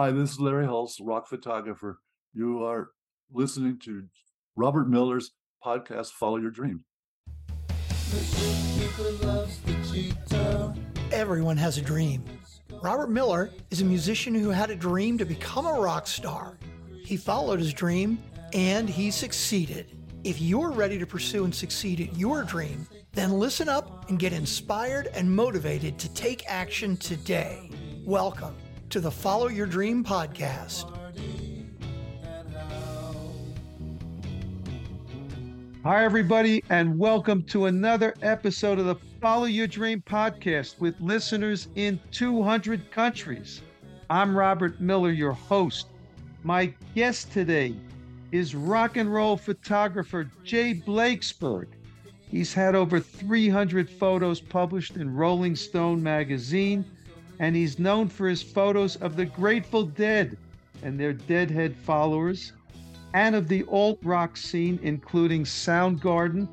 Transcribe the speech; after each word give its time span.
Hi, 0.00 0.10
this 0.12 0.30
is 0.30 0.40
Larry 0.40 0.64
Hulse, 0.64 0.98
rock 1.02 1.28
photographer. 1.28 2.00
You 2.32 2.64
are 2.64 2.92
listening 3.30 3.78
to 3.80 4.04
Robert 4.56 4.88
Miller's 4.88 5.32
podcast, 5.62 6.12
Follow 6.12 6.38
Your 6.38 6.50
Dream. 6.50 6.86
Everyone 11.12 11.58
has 11.58 11.76
a 11.76 11.82
dream. 11.82 12.24
Robert 12.80 13.10
Miller 13.10 13.50
is 13.68 13.82
a 13.82 13.84
musician 13.84 14.34
who 14.34 14.48
had 14.48 14.70
a 14.70 14.74
dream 14.74 15.18
to 15.18 15.26
become 15.26 15.66
a 15.66 15.78
rock 15.78 16.06
star. 16.06 16.56
He 17.04 17.18
followed 17.18 17.58
his 17.58 17.74
dream 17.74 18.22
and 18.54 18.88
he 18.88 19.10
succeeded. 19.10 19.94
If 20.24 20.40
you're 20.40 20.70
ready 20.70 20.98
to 20.98 21.06
pursue 21.06 21.44
and 21.44 21.54
succeed 21.54 22.00
at 22.00 22.16
your 22.16 22.42
dream, 22.42 22.86
then 23.12 23.32
listen 23.32 23.68
up 23.68 24.08
and 24.08 24.18
get 24.18 24.32
inspired 24.32 25.08
and 25.08 25.30
motivated 25.30 25.98
to 25.98 26.08
take 26.14 26.48
action 26.48 26.96
today. 26.96 27.70
Welcome 28.06 28.56
to 28.90 28.98
the 28.98 29.10
Follow 29.10 29.46
Your 29.46 29.66
Dream 29.66 30.02
podcast. 30.02 30.90
Hi, 35.84 36.04
everybody, 36.04 36.64
and 36.70 36.98
welcome 36.98 37.44
to 37.44 37.66
another 37.66 38.14
episode 38.22 38.80
of 38.80 38.86
the 38.86 38.96
Follow 39.20 39.44
Your 39.44 39.68
Dream 39.68 40.02
podcast 40.04 40.80
with 40.80 41.00
listeners 41.00 41.68
in 41.76 42.00
200 42.10 42.90
countries. 42.90 43.62
I'm 44.10 44.36
Robert 44.36 44.80
Miller, 44.80 45.12
your 45.12 45.34
host. 45.34 45.86
My 46.42 46.74
guest 46.96 47.30
today 47.30 47.76
is 48.32 48.56
rock 48.56 48.96
and 48.96 49.14
roll 49.14 49.36
photographer 49.36 50.28
Jay 50.42 50.72
Blakesberg. 50.72 51.68
He's 52.26 52.52
had 52.52 52.74
over 52.74 52.98
300 52.98 53.88
photos 53.88 54.40
published 54.40 54.96
in 54.96 55.14
Rolling 55.14 55.54
Stone 55.54 56.02
magazine, 56.02 56.84
and 57.40 57.56
he's 57.56 57.78
known 57.78 58.06
for 58.06 58.28
his 58.28 58.42
photos 58.42 58.96
of 58.96 59.16
the 59.16 59.24
Grateful 59.24 59.84
Dead 59.84 60.36
and 60.82 61.00
their 61.00 61.14
Deadhead 61.14 61.74
followers, 61.74 62.52
and 63.14 63.34
of 63.34 63.48
the 63.48 63.64
alt 63.64 63.98
rock 64.02 64.36
scene, 64.36 64.78
including 64.82 65.44
Soundgarden, 65.44 66.46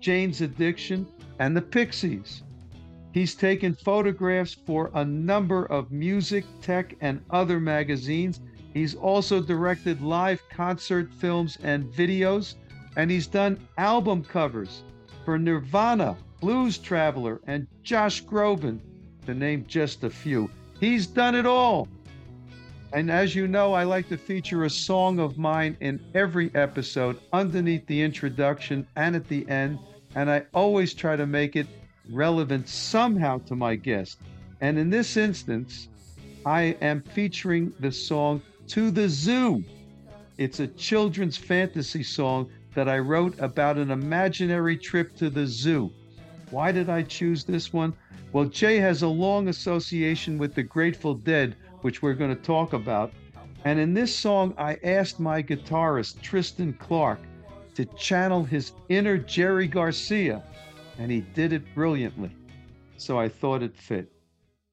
Jane's 0.00 0.42
Addiction, 0.42 1.06
and 1.38 1.56
the 1.56 1.62
Pixies. 1.62 2.42
He's 3.12 3.34
taken 3.34 3.74
photographs 3.74 4.52
for 4.52 4.90
a 4.94 5.04
number 5.04 5.64
of 5.66 5.90
music, 5.90 6.44
tech, 6.60 6.94
and 7.00 7.22
other 7.30 7.58
magazines. 7.58 8.40
He's 8.74 8.94
also 8.94 9.40
directed 9.40 10.02
live 10.02 10.42
concert 10.50 11.10
films 11.14 11.56
and 11.62 11.90
videos, 11.92 12.54
and 12.96 13.10
he's 13.10 13.26
done 13.26 13.66
album 13.78 14.22
covers 14.22 14.82
for 15.24 15.38
Nirvana, 15.38 16.16
Blues 16.40 16.76
Traveler, 16.76 17.40
and 17.46 17.66
Josh 17.82 18.22
Groban, 18.24 18.80
to 19.26 19.34
name 19.34 19.64
just 19.68 20.04
a 20.04 20.10
few. 20.10 20.50
He's 20.80 21.06
done 21.06 21.34
it 21.34 21.46
all. 21.46 21.88
And 22.92 23.10
as 23.10 23.34
you 23.34 23.48
know, 23.48 23.72
I 23.72 23.82
like 23.82 24.08
to 24.08 24.16
feature 24.16 24.64
a 24.64 24.70
song 24.70 25.18
of 25.18 25.36
mine 25.36 25.76
in 25.80 26.00
every 26.14 26.54
episode 26.54 27.18
underneath 27.32 27.86
the 27.86 28.00
introduction 28.00 28.86
and 28.94 29.16
at 29.16 29.28
the 29.28 29.48
end. 29.48 29.78
And 30.14 30.30
I 30.30 30.44
always 30.54 30.94
try 30.94 31.16
to 31.16 31.26
make 31.26 31.56
it 31.56 31.66
relevant 32.10 32.68
somehow 32.68 33.38
to 33.46 33.56
my 33.56 33.74
guest. 33.74 34.18
And 34.60 34.78
in 34.78 34.90
this 34.90 35.16
instance, 35.16 35.88
I 36.46 36.76
am 36.80 37.02
featuring 37.02 37.72
the 37.80 37.90
song 37.90 38.42
To 38.68 38.90
the 38.90 39.08
Zoo. 39.08 39.64
It's 40.38 40.60
a 40.60 40.66
children's 40.68 41.36
fantasy 41.36 42.02
song 42.02 42.48
that 42.74 42.88
I 42.88 42.98
wrote 42.98 43.38
about 43.38 43.78
an 43.78 43.90
imaginary 43.90 44.76
trip 44.76 45.16
to 45.16 45.30
the 45.30 45.46
zoo. 45.46 45.92
Why 46.50 46.72
did 46.72 46.90
I 46.90 47.02
choose 47.02 47.44
this 47.44 47.72
one? 47.72 47.94
Well, 48.34 48.46
Jay 48.46 48.78
has 48.78 49.02
a 49.02 49.08
long 49.08 49.46
association 49.46 50.38
with 50.38 50.56
the 50.56 50.62
Grateful 50.64 51.14
Dead 51.14 51.54
which 51.82 52.02
we're 52.02 52.14
going 52.14 52.34
to 52.34 52.42
talk 52.42 52.72
about. 52.72 53.12
And 53.64 53.78
in 53.78 53.94
this 53.94 54.12
song, 54.12 54.54
I 54.58 54.76
asked 54.82 55.20
my 55.20 55.40
guitarist, 55.40 56.20
Tristan 56.20 56.72
Clark, 56.72 57.20
to 57.76 57.84
channel 57.84 58.42
his 58.42 58.72
inner 58.88 59.18
Jerry 59.18 59.68
Garcia, 59.68 60.42
and 60.98 61.12
he 61.12 61.20
did 61.20 61.52
it 61.52 61.62
brilliantly. 61.76 62.34
So 62.96 63.20
I 63.20 63.28
thought 63.28 63.62
it 63.62 63.76
fit. 63.76 64.10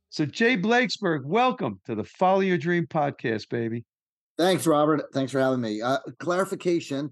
So, 0.10 0.26
Jay 0.26 0.56
Blakesberg, 0.56 1.24
welcome 1.24 1.80
to 1.86 1.94
the 1.94 2.04
Follow 2.04 2.40
Your 2.40 2.58
Dream 2.58 2.88
podcast, 2.88 3.48
baby. 3.50 3.86
Thanks, 4.40 4.66
Robert. 4.66 5.04
Thanks 5.14 5.34
for 5.34 5.40
having 5.40 5.62
me. 5.62 5.84
Uh, 5.84 6.00
clarification 6.18 7.12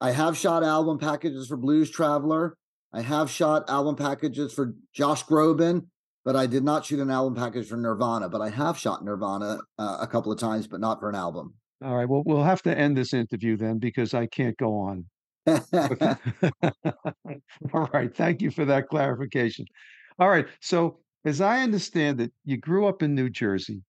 I 0.00 0.12
have 0.12 0.34
shot 0.34 0.64
album 0.64 0.98
packages 0.98 1.48
for 1.48 1.58
Blues 1.58 1.90
Traveler. 1.90 2.56
I 2.94 3.02
have 3.02 3.28
shot 3.28 3.68
album 3.68 3.96
packages 3.96 4.54
for 4.54 4.74
Josh 4.92 5.24
Groban 5.24 5.86
but 6.24 6.36
I 6.36 6.46
did 6.46 6.64
not 6.64 6.86
shoot 6.86 7.00
an 7.00 7.10
album 7.10 7.34
package 7.34 7.68
for 7.68 7.76
Nirvana. 7.76 8.28
But 8.28 8.40
I 8.40 8.48
have 8.48 8.78
shot 8.78 9.04
Nirvana 9.04 9.58
uh, 9.78 9.98
a 10.00 10.06
couple 10.06 10.32
of 10.32 10.38
times, 10.38 10.66
but 10.66 10.80
not 10.80 11.00
for 11.00 11.08
an 11.08 11.14
album. 11.14 11.54
All 11.84 11.96
right. 11.96 12.08
Well, 12.08 12.22
we'll 12.24 12.42
have 12.42 12.62
to 12.62 12.76
end 12.76 12.96
this 12.96 13.12
interview 13.12 13.56
then 13.56 13.78
because 13.78 14.14
I 14.14 14.26
can't 14.26 14.56
go 14.56 14.74
on. 14.74 15.04
All 17.74 17.90
right. 17.92 18.14
Thank 18.14 18.40
you 18.40 18.50
for 18.50 18.64
that 18.64 18.88
clarification. 18.88 19.66
All 20.18 20.30
right. 20.30 20.46
So, 20.60 21.00
as 21.26 21.40
I 21.40 21.62
understand 21.62 22.20
it, 22.20 22.32
you 22.44 22.56
grew 22.56 22.86
up 22.86 23.02
in 23.02 23.14
New 23.14 23.30
Jersey 23.30 23.82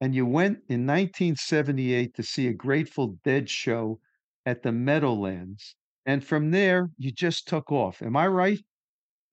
and 0.00 0.14
you 0.14 0.26
went 0.26 0.58
in 0.68 0.86
1978 0.86 2.14
to 2.14 2.22
see 2.22 2.48
a 2.48 2.52
Grateful 2.52 3.16
Dead 3.24 3.48
show 3.48 4.00
at 4.46 4.62
the 4.62 4.72
Meadowlands. 4.72 5.74
And 6.10 6.24
from 6.24 6.50
there, 6.50 6.90
you 6.98 7.12
just 7.12 7.46
took 7.46 7.70
off. 7.70 8.02
Am 8.02 8.16
I 8.16 8.26
right? 8.26 8.58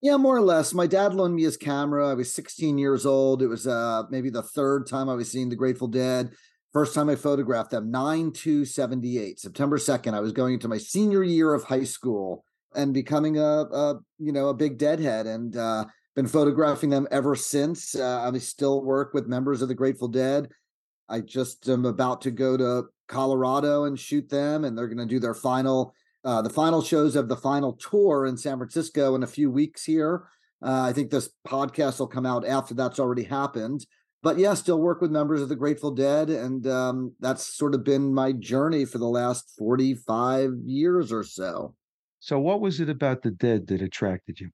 Yeah, 0.04 0.18
more 0.18 0.36
or 0.36 0.42
less. 0.42 0.76
My 0.76 0.86
dad 0.86 1.16
loaned 1.16 1.34
me 1.34 1.42
his 1.42 1.58
camera. 1.58 2.08
I 2.08 2.14
was 2.14 2.32
16 2.32 2.78
years 2.78 3.04
old. 3.04 3.42
It 3.42 3.48
was 3.48 3.66
uh 3.66 4.04
maybe 4.12 4.30
the 4.30 4.44
third 4.44 4.86
time 4.86 5.10
I 5.10 5.16
was 5.16 5.32
seeing 5.32 5.50
the 5.50 5.56
Grateful 5.56 5.88
Dead. 5.88 6.30
First 6.74 6.94
time 6.94 7.10
I 7.10 7.16
photographed 7.16 7.72
them, 7.72 7.90
9 7.90 8.32
to 8.44 8.64
78, 8.64 9.40
September 9.40 9.80
2nd. 9.80 10.14
I 10.14 10.20
was 10.20 10.34
going 10.34 10.54
into 10.54 10.68
my 10.68 10.78
senior 10.78 11.24
year 11.24 11.56
of 11.56 11.64
high 11.64 11.84
school 11.84 12.44
and 12.76 12.94
becoming 12.94 13.40
a, 13.40 13.62
a 13.84 13.96
you 14.20 14.32
know, 14.32 14.50
a 14.50 14.54
big 14.54 14.78
deadhead 14.78 15.26
and 15.26 15.58
uh 15.58 15.84
been 16.16 16.28
photographing 16.28 16.92
them 16.92 17.08
ever 17.10 17.36
since. 17.36 17.96
Uh, 17.96 18.32
I 18.32 18.38
still 18.38 18.84
work 18.84 19.16
with 19.16 19.26
members 19.26 19.64
of 19.64 19.68
the 19.68 19.82
Grateful 19.82 20.10
Dead. 20.10 20.50
I 21.10 21.22
just 21.22 21.68
am 21.70 21.86
about 21.86 22.22
to 22.22 22.32
go 22.32 22.56
to 22.56 22.86
Colorado 23.08 23.86
and 23.86 24.00
shoot 24.00 24.30
them, 24.30 24.64
and 24.64 24.78
they're 24.78 24.88
going 24.88 25.08
to 25.08 25.16
do 25.16 25.20
their 25.20 25.34
final 25.34 25.96
uh, 26.28 26.42
the 26.42 26.50
final 26.50 26.82
shows 26.82 27.16
of 27.16 27.30
the 27.30 27.38
final 27.38 27.72
tour 27.72 28.26
in 28.26 28.36
San 28.36 28.58
Francisco 28.58 29.16
in 29.16 29.24
a 29.24 29.28
few 29.28 29.50
weeks 29.50 29.86
here. 29.86 30.28
Uh, 30.62 30.82
I 30.82 30.92
think 30.92 31.10
this 31.10 31.30
podcast 31.48 32.00
will 32.00 32.08
come 32.08 32.26
out 32.26 32.46
after 32.46 32.74
that's 32.74 33.00
already 33.00 33.24
happened. 33.24 33.86
But 34.24 34.38
yeah, 34.38 34.54
still 34.56 34.82
work 34.82 35.00
with 35.00 35.10
members 35.10 35.42
of 35.42 35.48
the 35.48 35.56
Grateful 35.56 35.92
Dead. 35.92 36.30
And 36.30 36.68
um, 36.68 37.14
that's 37.22 37.56
sort 37.56 37.74
of 37.74 37.86
been 37.86 38.14
my 38.14 38.34
journey 38.34 38.84
for 38.84 38.98
the 38.98 39.08
last 39.08 39.54
45 39.58 40.52
years 40.66 41.14
or 41.14 41.24
so. 41.24 41.76
So, 42.20 42.38
what 42.40 42.60
was 42.60 42.82
it 42.82 42.90
about 42.90 43.22
the 43.22 43.32
Dead 43.32 43.68
that 43.68 43.82
attracted 43.82 44.42
you? 44.42 44.50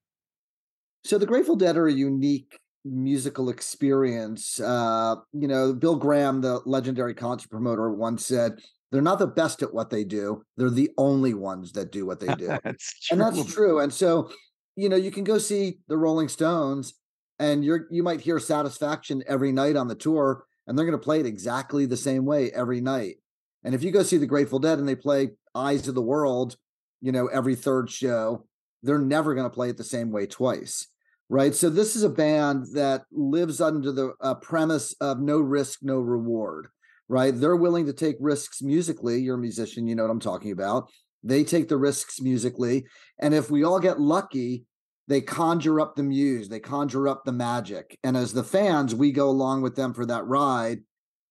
So, 1.06 1.18
the 1.18 1.26
Grateful 1.26 1.56
Dead 1.56 1.76
are 1.76 1.88
a 1.88 1.92
unique 1.92 2.60
musical 2.86 3.50
experience. 3.50 4.60
Uh, 4.60 5.16
you 5.32 5.48
know, 5.48 5.74
Bill 5.74 5.96
Graham, 5.96 6.42
the 6.42 6.62
legendary 6.68 7.16
concert 7.16 7.50
promoter, 7.50 7.92
once 7.92 8.28
said, 8.28 8.60
they're 8.94 9.02
not 9.02 9.18
the 9.18 9.26
best 9.26 9.64
at 9.64 9.74
what 9.74 9.90
they 9.90 10.04
do. 10.04 10.46
They're 10.56 10.70
the 10.70 10.92
only 11.00 11.34
ones 11.34 11.72
that 11.72 11.92
do 11.92 12.06
what 12.06 12.20
they 12.20 12.34
do. 12.36 12.48
that's 12.64 13.08
and 13.12 13.20
that's 13.20 13.52
true. 13.52 13.80
And 13.80 13.92
so, 13.92 14.30
you 14.76 14.88
know, 14.88 14.96
you 14.96 15.10
can 15.10 15.24
go 15.24 15.40
see 15.40 15.80
the 15.88 15.98
Rolling 15.98 16.30
Stones 16.30 16.94
and 17.40 17.66
you're 17.66 17.88
you 17.90 18.04
might 18.04 18.22
hear 18.22 18.38
satisfaction 18.38 19.24
every 19.28 19.52
night 19.52 19.76
on 19.76 19.88
the 19.88 19.96
tour, 19.96 20.46
and 20.68 20.78
they're 20.78 20.86
going 20.86 20.98
to 20.98 21.04
play 21.04 21.20
it 21.20 21.26
exactly 21.26 21.88
the 21.88 21.98
same 21.98 22.24
way 22.24 22.52
every 22.52 22.82
night. 22.82 23.16
And 23.64 23.74
if 23.74 23.84
you 23.84 23.90
go 23.90 24.04
see 24.04 24.18
the 24.18 24.28
Grateful 24.28 24.60
Dead 24.60 24.78
and 24.78 24.88
they 24.88 24.96
play 24.96 25.32
Eyes 25.56 25.88
of 25.88 25.96
the 25.96 26.02
World, 26.02 26.56
you 27.02 27.12
know, 27.12 27.26
every 27.28 27.56
third 27.56 27.90
show, 27.90 28.46
they're 28.84 29.00
never 29.00 29.34
going 29.34 29.50
to 29.50 29.54
play 29.54 29.70
it 29.70 29.78
the 29.78 29.84
same 29.84 30.12
way 30.12 30.28
twice. 30.28 30.88
Right. 31.30 31.56
So 31.56 31.72
this 31.72 31.96
is 31.96 32.04
a 32.04 32.10
band 32.10 32.68
that 32.76 33.06
lives 33.12 33.60
under 33.60 33.92
the 33.92 34.14
uh, 34.22 34.36
premise 34.36 34.94
of 35.02 35.20
no 35.20 35.40
risk, 35.40 35.80
no 35.82 36.00
reward 36.00 36.68
right? 37.14 37.40
They're 37.40 37.56
willing 37.56 37.86
to 37.86 37.94
take 37.94 38.16
risks 38.20 38.64
musically. 38.64 39.22
You're 39.22 39.36
a 39.36 39.38
musician, 39.40 39.86
you 39.86 39.94
know 39.94 40.02
what 40.02 40.10
I'm 40.10 40.20
talking 40.20 40.52
about. 40.52 40.90
They 41.24 41.44
take 41.44 41.70
the 41.70 41.78
risks 41.78 42.20
musically. 42.20 42.88
And 43.20 43.36
if 43.36 43.52
we 43.52 43.64
all 43.64 43.80
get 43.80 44.02
lucky, 44.02 44.66
they 45.08 45.22
conjure 45.22 45.80
up 45.80 45.96
the 45.96 46.02
muse, 46.02 46.50
they 46.50 46.60
conjure 46.60 47.08
up 47.08 47.24
the 47.24 47.32
magic. 47.32 48.00
And 48.04 48.18
as 48.18 48.34
the 48.34 48.44
fans, 48.44 48.96
we 48.96 49.12
go 49.12 49.30
along 49.30 49.62
with 49.62 49.76
them 49.76 49.94
for 49.94 50.08
that 50.08 50.26
ride 50.26 50.80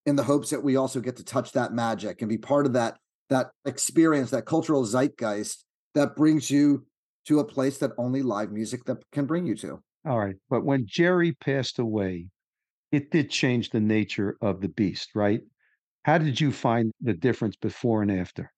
in 0.06 0.14
the 0.14 0.22
hopes 0.22 0.50
that 0.50 0.62
we 0.62 0.76
also 0.76 1.00
get 1.00 1.16
to 1.16 1.24
touch 1.24 1.50
that 1.52 1.72
magic 1.72 2.22
and 2.22 2.28
be 2.28 2.38
part 2.38 2.64
of 2.66 2.74
that 2.74 2.96
that 3.28 3.50
experience, 3.64 4.30
that 4.30 4.46
cultural 4.46 4.84
zeitgeist 4.84 5.64
that 5.94 6.14
brings 6.14 6.48
you 6.48 6.86
to 7.26 7.40
a 7.40 7.44
place 7.44 7.78
that 7.78 7.92
only 7.98 8.22
live 8.22 8.52
music 8.52 8.84
that 8.84 8.98
can 9.10 9.26
bring 9.26 9.46
you 9.46 9.56
to. 9.56 9.80
All 10.06 10.18
right. 10.18 10.36
But 10.48 10.64
when 10.64 10.86
Jerry 10.86 11.32
passed 11.32 11.78
away, 11.78 12.28
it 12.92 13.10
did 13.10 13.30
change 13.30 13.70
the 13.70 13.80
nature 13.80 14.36
of 14.42 14.60
the 14.60 14.68
beast, 14.68 15.10
right? 15.14 15.40
How 16.04 16.18
did 16.18 16.40
you 16.40 16.52
find 16.52 16.92
the 17.00 17.14
difference 17.14 17.56
before 17.56 18.02
and 18.02 18.10
after? 18.10 18.52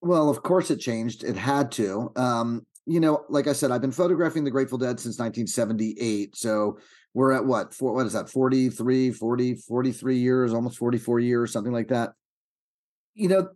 Well, 0.00 0.28
of 0.28 0.42
course 0.42 0.70
it 0.70 0.78
changed. 0.78 1.24
It 1.24 1.36
had 1.36 1.72
to. 1.72 2.12
Um, 2.16 2.66
you 2.86 3.00
know, 3.00 3.24
like 3.28 3.46
I 3.46 3.52
said, 3.52 3.70
I've 3.70 3.82
been 3.82 3.92
photographing 3.92 4.44
the 4.44 4.50
Grateful 4.50 4.78
Dead 4.78 4.98
since 4.98 5.18
1978. 5.18 6.36
So 6.36 6.78
we're 7.14 7.32
at 7.32 7.44
what? 7.44 7.74
For, 7.74 7.92
what 7.94 8.06
is 8.06 8.14
that? 8.14 8.30
43, 8.30 9.10
40, 9.10 9.54
43 9.54 10.16
years, 10.16 10.54
almost 10.54 10.78
44 10.78 11.20
years, 11.20 11.52
something 11.52 11.72
like 11.72 11.88
that. 11.88 12.12
You 13.14 13.28
know, 13.28 13.48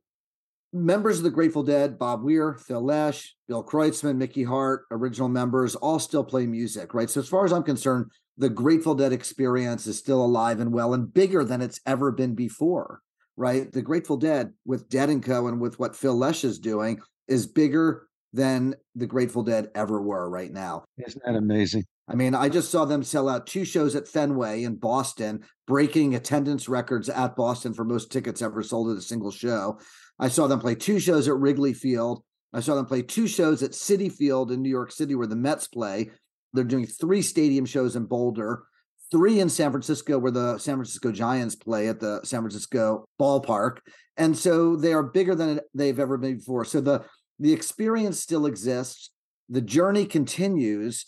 members 0.73 1.19
of 1.19 1.25
the 1.25 1.31
Grateful 1.31 1.63
Dead, 1.63 1.99
Bob 1.99 2.23
Weir, 2.23 2.55
Phil 2.55 2.85
Lesh, 2.85 3.35
Bill 3.49 3.65
Kreutzmann, 3.65 4.17
Mickey 4.17 4.43
Hart, 4.43 4.85
original 4.91 5.29
members, 5.29 5.75
all 5.77 5.99
still 5.99 6.25
play 6.25 6.47
music, 6.47 6.95
right? 6.95 7.11
So 7.11 7.21
as 7.21 7.29
far 7.29 7.45
as 7.45 7.53
I'm 7.53 7.63
concerned, 7.63 8.11
the 8.39 8.51
Grateful 8.51 8.95
Dead 8.95 9.13
experience 9.13 9.87
is 9.87 9.99
still 9.99 10.25
alive 10.25 10.61
and 10.61 10.73
well 10.73 10.95
and 10.95 11.13
bigger 11.13 11.45
than 11.45 11.61
it's 11.61 11.81
ever 11.87 12.11
been 12.11 12.35
before, 12.35 13.01
right? 13.37 13.71
The 13.71 13.83
Grateful 13.83 14.17
Dead 14.17 14.53
with 14.65 14.89
Dead 14.89 15.11
and 15.11 15.23
Co. 15.23 15.47
and 15.47 15.61
with 15.61 15.79
what 15.79 15.97
Phil 15.97 16.17
Lesh 16.17 16.45
is 16.45 16.59
doing 16.59 17.01
is 17.29 17.47
bigger 17.47 18.07
than 18.33 18.75
the 18.95 19.07
Grateful 19.07 19.43
Dead 19.43 19.71
ever 19.75 20.01
were 20.01 20.29
right 20.29 20.53
now. 20.53 20.85
Isn't 20.99 21.23
that 21.25 21.37
amazing? 21.37 21.85
I 22.09 22.15
mean, 22.15 22.35
I 22.35 22.49
just 22.49 22.71
saw 22.71 22.85
them 22.85 23.03
sell 23.03 23.29
out 23.29 23.47
two 23.47 23.65
shows 23.65 23.95
at 23.95 24.09
Fenway 24.09 24.65
in 24.65 24.77
Boston, 24.77 25.45
breaking 25.67 26.15
attendance 26.15 26.69
records 26.69 27.09
at 27.09 27.37
Boston 27.37 27.75
for 27.75 27.85
most 27.85 28.11
tickets 28.11 28.43
ever 28.43 28.63
sold 28.63 28.91
at 28.91 28.99
a 28.99 29.03
single 29.03 29.31
show. 29.31 29.79
I 30.19 30.29
saw 30.29 30.47
them 30.47 30.61
play 30.61 30.75
two 30.75 30.99
shows 30.99 31.29
at 31.29 31.37
Wrigley 31.37 31.75
Field. 31.75 32.23
I 32.53 32.61
saw 32.61 32.75
them 32.75 32.87
play 32.87 33.03
two 33.03 33.27
shows 33.27 33.63
at 33.63 33.71
Citi 33.71 34.13
Field 34.13 34.51
in 34.51 34.63
New 34.63 34.69
York 34.69 34.93
City, 34.93 35.15
where 35.15 35.27
the 35.27 35.37
Mets 35.37 35.69
play. 35.69 36.11
They're 36.53 36.65
doing 36.65 36.87
three 36.87 37.23
stadium 37.23 37.65
shows 37.65 37.97
in 37.97 38.05
Boulder, 38.05 38.65
three 39.13 39.39
in 39.39 39.49
San 39.49 39.71
Francisco, 39.71 40.19
where 40.19 40.33
the 40.33 40.59
San 40.59 40.77
Francisco 40.77 41.13
Giants 41.13 41.55
play 41.55 41.87
at 41.87 42.01
the 42.01 42.21
San 42.25 42.41
Francisco 42.41 43.05
ballpark. 43.21 43.79
And 44.17 44.37
so 44.37 44.75
they 44.75 44.93
are 44.93 45.03
bigger 45.05 45.35
than 45.35 45.61
they've 45.75 46.01
ever 46.01 46.17
been 46.17 46.39
before. 46.39 46.65
So 46.65 46.81
the 46.81 47.05
the 47.39 47.53
experience 47.53 48.21
still 48.21 48.47
exists. 48.47 49.11
The 49.49 49.61
journey 49.61 50.07
continues. 50.07 51.07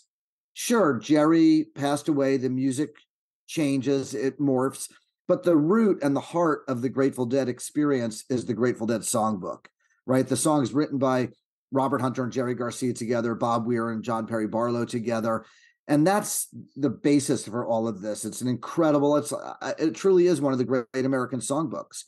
Sure, 0.53 0.99
Jerry 0.99 1.67
passed 1.75 2.07
away. 2.07 2.37
The 2.37 2.49
music 2.49 2.91
changes, 3.47 4.13
it 4.13 4.39
morphs, 4.39 4.89
but 5.27 5.43
the 5.43 5.55
root 5.55 6.03
and 6.03 6.15
the 6.15 6.21
heart 6.21 6.61
of 6.67 6.81
the 6.81 6.89
Grateful 6.89 7.25
Dead 7.25 7.49
experience 7.49 8.23
is 8.29 8.45
the 8.45 8.53
Grateful 8.53 8.87
Dead 8.87 9.01
songbook, 9.01 9.65
right? 10.05 10.27
The 10.27 10.37
songs 10.37 10.73
written 10.73 10.97
by 10.97 11.29
Robert 11.71 12.01
Hunter 12.01 12.23
and 12.23 12.31
Jerry 12.31 12.55
Garcia 12.55 12.93
together, 12.93 13.35
Bob 13.35 13.67
Weir 13.67 13.91
and 13.91 14.03
John 14.03 14.27
Perry 14.27 14.47
Barlow 14.47 14.85
together. 14.85 15.45
And 15.87 16.05
that's 16.05 16.47
the 16.75 16.89
basis 16.89 17.47
for 17.47 17.65
all 17.65 17.87
of 17.87 18.01
this. 18.01 18.25
It's 18.25 18.41
an 18.41 18.47
incredible, 18.47 19.17
it's 19.17 19.31
uh, 19.31 19.73
it 19.77 19.93
truly 19.93 20.27
is 20.27 20.41
one 20.41 20.53
of 20.53 20.59
the 20.59 20.65
great 20.65 20.85
American 20.95 21.39
songbooks. 21.39 22.03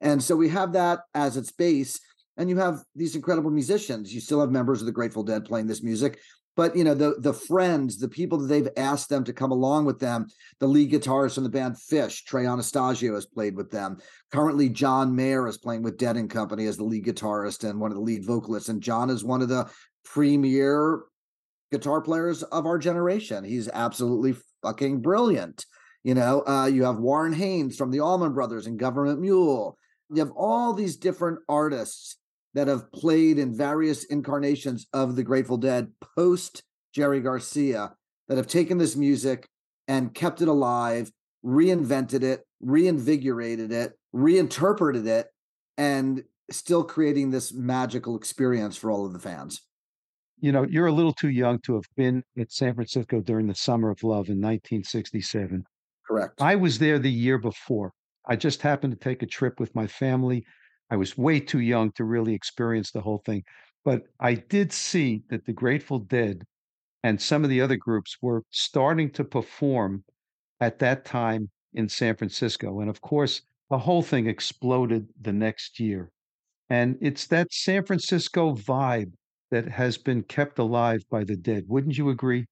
And 0.00 0.22
so 0.22 0.34
we 0.34 0.48
have 0.48 0.72
that 0.72 1.00
as 1.14 1.36
its 1.36 1.52
base 1.52 2.00
and 2.38 2.48
you 2.48 2.56
have 2.56 2.82
these 2.94 3.16
incredible 3.16 3.50
musicians. 3.50 4.14
You 4.14 4.20
still 4.20 4.40
have 4.40 4.50
members 4.50 4.80
of 4.80 4.86
the 4.86 4.92
Grateful 4.92 5.24
Dead 5.24 5.44
playing 5.44 5.66
this 5.66 5.82
music, 5.82 6.20
but 6.56 6.74
you 6.74 6.84
know 6.84 6.94
the 6.94 7.16
the 7.18 7.34
friends, 7.34 7.98
the 7.98 8.08
people 8.08 8.38
that 8.38 8.46
they've 8.46 8.68
asked 8.76 9.08
them 9.08 9.24
to 9.24 9.32
come 9.32 9.50
along 9.50 9.84
with 9.84 9.98
them. 9.98 10.26
The 10.60 10.68
lead 10.68 10.92
guitarist 10.92 11.34
from 11.34 11.44
the 11.44 11.50
band 11.50 11.74
Phish 11.74 12.24
Trey 12.24 12.46
Anastasio, 12.46 13.14
has 13.14 13.26
played 13.26 13.56
with 13.56 13.70
them. 13.70 13.98
Currently, 14.32 14.70
John 14.70 15.14
Mayer 15.14 15.46
is 15.48 15.58
playing 15.58 15.82
with 15.82 15.98
Dead 15.98 16.16
and 16.16 16.30
Company 16.30 16.66
as 16.66 16.76
the 16.76 16.84
lead 16.84 17.04
guitarist 17.04 17.68
and 17.68 17.80
one 17.80 17.90
of 17.90 17.96
the 17.96 18.02
lead 18.02 18.24
vocalists. 18.24 18.68
And 18.68 18.80
John 18.80 19.10
is 19.10 19.24
one 19.24 19.42
of 19.42 19.48
the 19.48 19.68
premier 20.04 21.02
guitar 21.70 22.00
players 22.00 22.42
of 22.42 22.66
our 22.66 22.78
generation. 22.78 23.44
He's 23.44 23.68
absolutely 23.68 24.36
fucking 24.62 25.00
brilliant. 25.00 25.64
You 26.04 26.14
know, 26.14 26.42
uh, 26.46 26.66
you 26.66 26.84
have 26.84 26.98
Warren 26.98 27.32
Haynes 27.32 27.76
from 27.76 27.90
the 27.90 28.00
Allman 28.00 28.32
Brothers 28.32 28.66
and 28.66 28.78
Government 28.78 29.20
Mule. 29.20 29.76
You 30.10 30.20
have 30.20 30.30
all 30.32 30.72
these 30.72 30.96
different 30.96 31.40
artists 31.48 32.16
that 32.54 32.68
have 32.68 32.90
played 32.92 33.38
in 33.38 33.56
various 33.56 34.04
incarnations 34.04 34.86
of 34.92 35.16
the 35.16 35.22
Grateful 35.22 35.58
Dead 35.58 35.92
post 36.16 36.62
Jerry 36.94 37.20
Garcia 37.20 37.92
that 38.28 38.36
have 38.36 38.46
taken 38.46 38.78
this 38.78 38.96
music 38.96 39.48
and 39.86 40.14
kept 40.14 40.40
it 40.40 40.48
alive, 40.48 41.10
reinvented 41.44 42.22
it, 42.22 42.44
reinvigorated 42.60 43.72
it, 43.72 43.92
reinterpreted 44.12 45.06
it, 45.06 45.26
and 45.76 46.24
still 46.50 46.84
creating 46.84 47.30
this 47.30 47.52
magical 47.52 48.16
experience 48.16 48.76
for 48.76 48.90
all 48.90 49.04
of 49.04 49.12
the 49.12 49.18
fans. 49.18 49.60
You 50.40 50.52
know, 50.52 50.64
you're 50.68 50.86
a 50.86 50.92
little 50.92 51.12
too 51.12 51.30
young 51.30 51.58
to 51.60 51.74
have 51.74 51.84
been 51.96 52.22
at 52.38 52.52
San 52.52 52.74
Francisco 52.74 53.20
during 53.20 53.46
the 53.46 53.54
Summer 53.54 53.90
of 53.90 54.02
Love 54.02 54.28
in 54.28 54.40
1967. 54.40 55.64
Correct. 56.06 56.40
I 56.40 56.56
was 56.56 56.78
there 56.78 56.98
the 56.98 57.10
year 57.10 57.38
before. 57.38 57.92
I 58.26 58.36
just 58.36 58.62
happened 58.62 58.92
to 58.92 58.98
take 58.98 59.22
a 59.22 59.26
trip 59.26 59.58
with 59.58 59.74
my 59.74 59.86
family 59.86 60.44
I 60.90 60.96
was 60.96 61.18
way 61.18 61.40
too 61.40 61.60
young 61.60 61.92
to 61.92 62.04
really 62.04 62.34
experience 62.34 62.90
the 62.90 63.00
whole 63.00 63.22
thing. 63.24 63.44
But 63.84 64.04
I 64.20 64.34
did 64.34 64.72
see 64.72 65.22
that 65.30 65.44
the 65.46 65.52
Grateful 65.52 65.98
Dead 65.98 66.44
and 67.02 67.20
some 67.20 67.44
of 67.44 67.50
the 67.50 67.60
other 67.60 67.76
groups 67.76 68.16
were 68.20 68.42
starting 68.50 69.10
to 69.12 69.24
perform 69.24 70.04
at 70.60 70.78
that 70.80 71.04
time 71.04 71.50
in 71.74 71.88
San 71.88 72.16
Francisco. 72.16 72.80
And 72.80 72.90
of 72.90 73.00
course, 73.00 73.42
the 73.70 73.78
whole 73.78 74.02
thing 74.02 74.26
exploded 74.26 75.08
the 75.20 75.32
next 75.32 75.78
year. 75.78 76.10
And 76.70 76.96
it's 77.00 77.26
that 77.28 77.52
San 77.52 77.84
Francisco 77.84 78.54
vibe 78.54 79.12
that 79.50 79.68
has 79.68 79.96
been 79.96 80.22
kept 80.22 80.58
alive 80.58 81.04
by 81.10 81.24
the 81.24 81.36
dead. 81.36 81.64
Wouldn't 81.68 81.96
you 81.96 82.10
agree? 82.10 82.46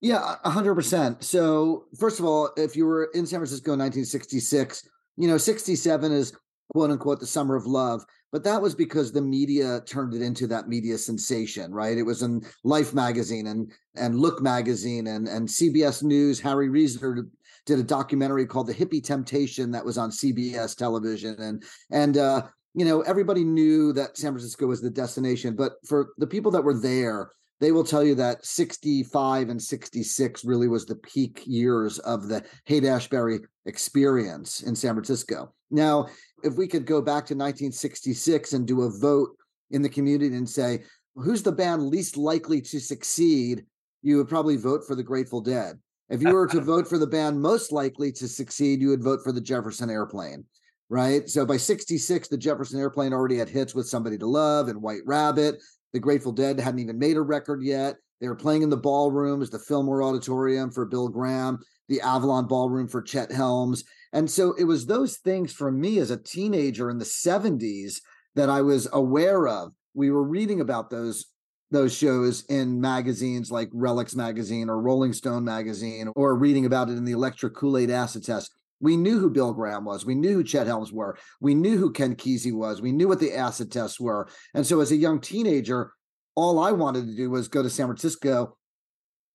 Yeah, 0.00 0.36
100%. 0.44 1.22
So, 1.22 1.86
first 1.98 2.20
of 2.20 2.26
all, 2.26 2.50
if 2.56 2.76
you 2.76 2.86
were 2.86 3.10
in 3.14 3.26
San 3.26 3.38
Francisco 3.40 3.72
in 3.72 3.78
1966, 3.78 4.88
you 5.16 5.26
know, 5.26 5.38
67 5.38 6.12
is 6.12 6.32
quote 6.72 6.90
unquote 6.90 7.20
the 7.20 7.26
summer 7.26 7.54
of 7.54 7.66
love 7.66 8.04
but 8.32 8.42
that 8.44 8.60
was 8.60 8.74
because 8.74 9.12
the 9.12 9.22
media 9.22 9.80
turned 9.86 10.12
it 10.14 10.22
into 10.22 10.46
that 10.46 10.68
media 10.68 10.98
sensation 10.98 11.72
right 11.72 11.96
it 11.96 12.02
was 12.02 12.22
in 12.22 12.44
life 12.64 12.92
magazine 12.92 13.46
and 13.46 13.72
and 13.94 14.18
look 14.18 14.42
magazine 14.42 15.06
and 15.06 15.28
and 15.28 15.48
cbs 15.48 16.02
news 16.02 16.40
harry 16.40 16.68
reasoner 16.68 17.26
did 17.66 17.78
a 17.78 17.84
documentary 17.84 18.46
called 18.46 18.66
the 18.66 18.74
hippie 18.74 19.02
temptation 19.02 19.70
that 19.70 19.84
was 19.84 19.96
on 19.96 20.10
cbs 20.10 20.76
television 20.76 21.36
and 21.40 21.62
and 21.90 22.18
uh 22.18 22.42
you 22.76 22.84
know 22.84 23.00
everybody 23.02 23.42
knew 23.42 23.92
that 23.92 24.16
san 24.16 24.32
francisco 24.32 24.66
was 24.66 24.80
the 24.80 24.90
destination 24.90 25.56
but 25.56 25.72
for 25.84 26.10
the 26.18 26.26
people 26.26 26.52
that 26.52 26.62
were 26.62 26.78
there 26.78 27.30
they 27.60 27.72
will 27.72 27.84
tell 27.84 28.04
you 28.04 28.14
that 28.16 28.44
65 28.44 29.48
and 29.48 29.62
66 29.62 30.44
really 30.44 30.68
was 30.68 30.84
the 30.84 30.96
peak 30.96 31.42
years 31.46 31.98
of 32.00 32.28
the 32.28 32.44
Haight 32.66 32.84
Ashbury 32.84 33.40
experience 33.64 34.62
in 34.62 34.76
San 34.76 34.94
Francisco. 34.94 35.54
Now, 35.70 36.06
if 36.42 36.56
we 36.56 36.68
could 36.68 36.84
go 36.84 37.00
back 37.00 37.24
to 37.26 37.34
1966 37.34 38.52
and 38.52 38.66
do 38.66 38.82
a 38.82 38.90
vote 38.90 39.30
in 39.70 39.82
the 39.82 39.88
community 39.88 40.36
and 40.36 40.48
say, 40.48 40.84
who's 41.14 41.42
the 41.42 41.52
band 41.52 41.88
least 41.88 42.16
likely 42.16 42.60
to 42.60 42.78
succeed, 42.78 43.64
you 44.02 44.18
would 44.18 44.28
probably 44.28 44.56
vote 44.56 44.82
for 44.86 44.94
the 44.94 45.02
Grateful 45.02 45.40
Dead. 45.40 45.78
If 46.08 46.22
you 46.22 46.32
were 46.32 46.46
to 46.48 46.60
vote 46.74 46.86
for 46.86 46.98
the 46.98 47.06
band 47.06 47.40
most 47.40 47.72
likely 47.72 48.12
to 48.12 48.28
succeed, 48.28 48.80
you 48.80 48.90
would 48.90 49.02
vote 49.02 49.20
for 49.24 49.32
the 49.32 49.40
Jefferson 49.40 49.90
Airplane, 49.90 50.44
right? 50.88 51.28
So 51.28 51.44
by 51.44 51.56
66, 51.56 52.28
the 52.28 52.36
Jefferson 52.36 52.80
Airplane 52.80 53.12
already 53.12 53.38
had 53.38 53.48
hits 53.48 53.74
with 53.74 53.88
Somebody 53.88 54.18
to 54.18 54.26
Love 54.26 54.68
and 54.68 54.82
White 54.82 55.02
Rabbit. 55.04 55.62
The 55.92 56.00
Grateful 56.00 56.32
Dead 56.32 56.58
hadn't 56.60 56.80
even 56.80 56.98
made 56.98 57.16
a 57.16 57.22
record 57.22 57.62
yet. 57.62 57.96
They 58.20 58.28
were 58.28 58.36
playing 58.36 58.62
in 58.62 58.70
the 58.70 58.76
ballrooms, 58.76 59.50
the 59.50 59.58
Fillmore 59.58 60.02
Auditorium 60.02 60.70
for 60.70 60.86
Bill 60.86 61.08
Graham, 61.08 61.58
the 61.88 62.00
Avalon 62.00 62.46
Ballroom 62.46 62.88
for 62.88 63.02
Chet 63.02 63.30
Helms. 63.30 63.84
And 64.12 64.30
so 64.30 64.54
it 64.58 64.64
was 64.64 64.86
those 64.86 65.18
things 65.18 65.52
for 65.52 65.70
me 65.70 65.98
as 65.98 66.10
a 66.10 66.16
teenager 66.16 66.88
in 66.90 66.98
the 66.98 67.04
70s 67.04 68.00
that 68.34 68.48
I 68.48 68.62
was 68.62 68.88
aware 68.92 69.46
of. 69.46 69.72
We 69.94 70.10
were 70.10 70.24
reading 70.24 70.60
about 70.60 70.90
those 70.90 71.26
those 71.72 71.96
shows 71.96 72.44
in 72.44 72.80
magazines 72.80 73.50
like 73.50 73.68
Relix 73.70 74.14
magazine 74.14 74.70
or 74.70 74.80
Rolling 74.80 75.12
Stone 75.12 75.44
magazine 75.44 76.08
or 76.14 76.36
reading 76.36 76.64
about 76.64 76.88
it 76.88 76.92
in 76.92 77.04
the 77.04 77.10
Electric 77.12 77.54
Kool-Aid 77.54 77.90
acid 77.90 78.24
test. 78.24 78.52
We 78.80 78.96
knew 78.96 79.18
who 79.18 79.30
Bill 79.30 79.52
Graham 79.52 79.84
was. 79.84 80.04
We 80.04 80.14
knew 80.14 80.34
who 80.34 80.44
Chet 80.44 80.66
Helms 80.66 80.92
were. 80.92 81.16
We 81.40 81.54
knew 81.54 81.78
who 81.78 81.92
Ken 81.92 82.14
Kesey 82.14 82.52
was. 82.52 82.82
We 82.82 82.92
knew 82.92 83.08
what 83.08 83.20
the 83.20 83.34
acid 83.34 83.72
tests 83.72 83.98
were. 83.98 84.28
And 84.54 84.66
so 84.66 84.80
as 84.80 84.92
a 84.92 84.96
young 84.96 85.20
teenager, 85.20 85.92
all 86.34 86.58
I 86.58 86.72
wanted 86.72 87.06
to 87.06 87.16
do 87.16 87.30
was 87.30 87.48
go 87.48 87.62
to 87.62 87.70
San 87.70 87.86
Francisco. 87.86 88.56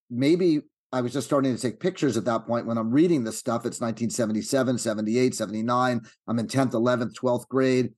Maybe 0.10 0.62
I 0.92 1.02
was 1.02 1.14
just 1.14 1.26
starting 1.26 1.56
to 1.56 1.62
take 1.62 1.80
pictures 1.80 2.18
at 2.18 2.26
that 2.26 2.46
point 2.46 2.68
when 2.68 2.78
I'm 2.78 2.92
reading 2.92 3.24
this 3.24 3.38
stuff. 3.38 3.66
It's 3.66 3.82
1977, 3.82 4.78
78, 4.78 5.36
79. 5.36 6.02
I'm 6.28 6.40
in 6.40 6.48
10th, 6.48 6.72
11th, 6.72 7.14
12th 7.14 7.48
grade. 7.48 7.94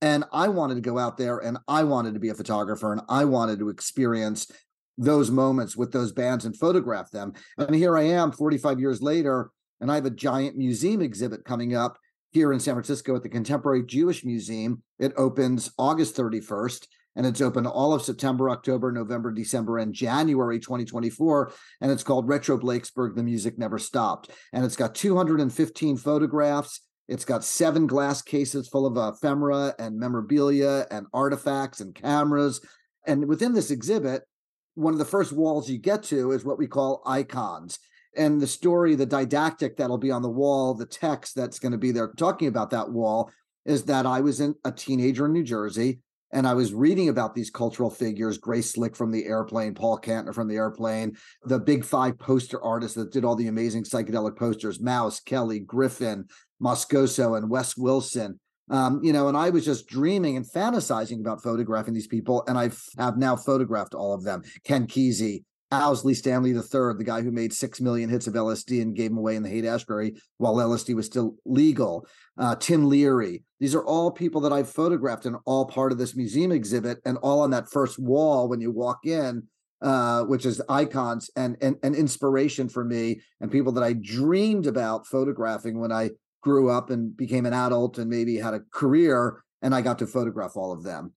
And 0.00 0.24
I 0.32 0.48
wanted 0.48 0.74
to 0.74 0.80
go 0.82 0.98
out 0.98 1.16
there 1.16 1.38
and 1.38 1.56
I 1.66 1.82
wanted 1.84 2.14
to 2.14 2.20
be 2.20 2.28
a 2.28 2.34
photographer 2.34 2.92
and 2.92 3.00
I 3.08 3.24
wanted 3.24 3.58
to 3.60 3.70
experience 3.70 4.50
those 4.98 5.30
moments 5.30 5.76
with 5.76 5.92
those 5.92 6.12
bands 6.12 6.44
and 6.44 6.56
photograph 6.56 7.10
them. 7.10 7.32
And 7.58 7.74
here 7.74 7.96
I 7.96 8.02
am 8.02 8.30
45 8.30 8.78
years 8.78 9.02
later 9.02 9.50
and 9.84 9.92
I 9.92 9.96
have 9.96 10.06
a 10.06 10.10
giant 10.10 10.56
museum 10.56 11.02
exhibit 11.02 11.44
coming 11.44 11.74
up 11.74 11.98
here 12.30 12.54
in 12.54 12.58
San 12.58 12.72
Francisco 12.72 13.14
at 13.16 13.22
the 13.22 13.28
Contemporary 13.28 13.84
Jewish 13.84 14.24
Museum. 14.24 14.82
It 14.98 15.12
opens 15.14 15.70
August 15.76 16.16
31st 16.16 16.86
and 17.16 17.26
it's 17.26 17.42
open 17.42 17.66
all 17.66 17.92
of 17.92 18.00
September, 18.00 18.48
October, 18.48 18.90
November, 18.90 19.30
December, 19.30 19.76
and 19.76 19.92
January 19.92 20.58
2024. 20.58 21.52
And 21.82 21.92
it's 21.92 22.02
called 22.02 22.26
Retro 22.26 22.56
Blakesberg 22.56 23.14
The 23.14 23.22
Music 23.22 23.58
Never 23.58 23.78
Stopped. 23.78 24.30
And 24.54 24.64
it's 24.64 24.74
got 24.74 24.94
215 24.94 25.98
photographs. 25.98 26.80
It's 27.06 27.26
got 27.26 27.44
seven 27.44 27.86
glass 27.86 28.22
cases 28.22 28.66
full 28.66 28.86
of 28.86 28.96
ephemera 28.96 29.74
and 29.78 29.98
memorabilia 29.98 30.86
and 30.90 31.08
artifacts 31.12 31.82
and 31.82 31.94
cameras. 31.94 32.62
And 33.06 33.28
within 33.28 33.52
this 33.52 33.70
exhibit, 33.70 34.22
one 34.76 34.94
of 34.94 34.98
the 34.98 35.04
first 35.04 35.34
walls 35.34 35.68
you 35.68 35.76
get 35.76 36.04
to 36.04 36.32
is 36.32 36.42
what 36.42 36.58
we 36.58 36.68
call 36.68 37.02
icons. 37.04 37.78
And 38.16 38.40
the 38.40 38.46
story, 38.46 38.94
the 38.94 39.06
didactic 39.06 39.76
that'll 39.76 39.98
be 39.98 40.10
on 40.10 40.22
the 40.22 40.30
wall, 40.30 40.74
the 40.74 40.86
text 40.86 41.34
that's 41.34 41.58
going 41.58 41.72
to 41.72 41.78
be 41.78 41.90
there 41.90 42.12
talking 42.16 42.48
about 42.48 42.70
that 42.70 42.90
wall 42.90 43.30
is 43.64 43.84
that 43.84 44.06
I 44.06 44.20
was 44.20 44.40
in 44.40 44.54
a 44.64 44.72
teenager 44.72 45.26
in 45.26 45.32
New 45.32 45.42
Jersey 45.42 46.00
and 46.34 46.48
I 46.48 46.54
was 46.54 46.74
reading 46.74 47.08
about 47.08 47.34
these 47.34 47.48
cultural 47.48 47.90
figures, 47.90 48.38
Grace 48.38 48.72
Slick 48.72 48.96
from 48.96 49.12
the 49.12 49.24
airplane, 49.24 49.72
Paul 49.72 50.00
Kantner 50.00 50.34
from 50.34 50.48
the 50.48 50.56
airplane, 50.56 51.16
the 51.44 51.60
big 51.60 51.84
five 51.84 52.18
poster 52.18 52.62
artists 52.62 52.96
that 52.96 53.12
did 53.12 53.24
all 53.24 53.36
the 53.36 53.46
amazing 53.46 53.84
psychedelic 53.84 54.36
posters, 54.36 54.80
Mouse, 54.80 55.20
Kelly, 55.20 55.60
Griffin, 55.60 56.26
Moscoso, 56.60 57.38
and 57.38 57.48
Wes 57.48 57.76
Wilson. 57.76 58.40
Um, 58.68 59.00
you 59.02 59.12
know, 59.12 59.28
and 59.28 59.36
I 59.36 59.50
was 59.50 59.64
just 59.64 59.86
dreaming 59.86 60.36
and 60.36 60.50
fantasizing 60.50 61.20
about 61.20 61.42
photographing 61.42 61.94
these 61.94 62.08
people, 62.08 62.42
and 62.48 62.58
I 62.58 62.70
have 62.98 63.16
now 63.16 63.36
photographed 63.36 63.94
all 63.94 64.12
of 64.12 64.24
them. 64.24 64.42
Ken 64.64 64.88
Kesey, 64.88 65.44
Owsley 65.82 66.14
Stanley 66.14 66.50
III, 66.50 66.94
the 66.96 67.04
guy 67.04 67.22
who 67.22 67.30
made 67.30 67.52
six 67.52 67.80
million 67.80 68.10
hits 68.10 68.26
of 68.26 68.34
LSD 68.34 68.82
and 68.82 68.94
gave 68.94 69.10
them 69.10 69.18
away 69.18 69.36
in 69.36 69.42
the 69.42 69.48
Haight 69.48 69.64
Ashbury 69.64 70.14
while 70.38 70.56
LSD 70.56 70.94
was 70.94 71.06
still 71.06 71.36
legal. 71.44 72.06
Uh, 72.38 72.56
Tim 72.56 72.88
Leary. 72.88 73.44
These 73.60 73.74
are 73.74 73.84
all 73.84 74.10
people 74.10 74.40
that 74.42 74.52
I've 74.52 74.68
photographed 74.68 75.26
and 75.26 75.36
all 75.46 75.66
part 75.66 75.92
of 75.92 75.98
this 75.98 76.16
museum 76.16 76.52
exhibit 76.52 76.98
and 77.04 77.16
all 77.18 77.40
on 77.40 77.50
that 77.50 77.70
first 77.70 77.98
wall 77.98 78.48
when 78.48 78.60
you 78.60 78.70
walk 78.70 79.06
in, 79.06 79.44
uh, 79.82 80.24
which 80.24 80.44
is 80.44 80.60
icons 80.68 81.30
and, 81.36 81.56
and, 81.60 81.76
and 81.82 81.94
inspiration 81.94 82.68
for 82.68 82.84
me 82.84 83.20
and 83.40 83.50
people 83.50 83.72
that 83.72 83.84
I 83.84 83.92
dreamed 83.92 84.66
about 84.66 85.06
photographing 85.06 85.80
when 85.80 85.92
I 85.92 86.10
grew 86.42 86.70
up 86.70 86.90
and 86.90 87.16
became 87.16 87.46
an 87.46 87.54
adult 87.54 87.98
and 87.98 88.10
maybe 88.10 88.36
had 88.36 88.54
a 88.54 88.60
career 88.72 89.42
and 89.62 89.74
I 89.74 89.80
got 89.80 89.98
to 90.00 90.06
photograph 90.06 90.52
all 90.56 90.72
of 90.72 90.82
them. 90.82 91.12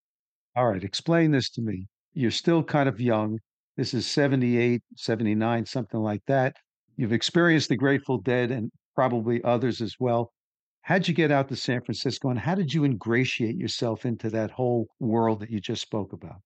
All 0.56 0.68
right, 0.68 0.84
explain 0.84 1.32
this 1.32 1.50
to 1.52 1.62
me. 1.62 1.86
You're 2.14 2.32
still 2.32 2.64
kind 2.64 2.90
of 2.90 3.00
young. 3.00 3.40
This 3.77 3.93
is 3.93 4.07
78, 4.07 4.81
79, 4.96 5.65
something 5.65 6.00
like 6.00 6.24
that. 6.27 6.55
You've 6.96 7.13
experienced 7.13 7.69
the 7.69 7.77
Grateful 7.77 8.17
Dead 8.17 8.50
and 8.50 8.72
probably 8.96 9.43
others 9.43 9.81
as 9.81 9.96
well. 10.00 10.34
How'd 10.81 11.07
you 11.07 11.13
get 11.13 11.31
out 11.31 11.48
to 11.50 11.55
San 11.55 11.81
Francisco 11.81 12.29
and 12.29 12.39
how 12.39 12.55
did 12.55 12.74
you 12.74 12.84
ingratiate 12.84 13.55
yourself 13.55 14.05
into 14.05 14.29
that 14.31 14.51
whole 14.51 14.88
world 15.00 15.41
that 15.41 15.51
you 15.51 15.60
just 15.60 15.81
spoke 15.81 16.12
about? 16.12 16.38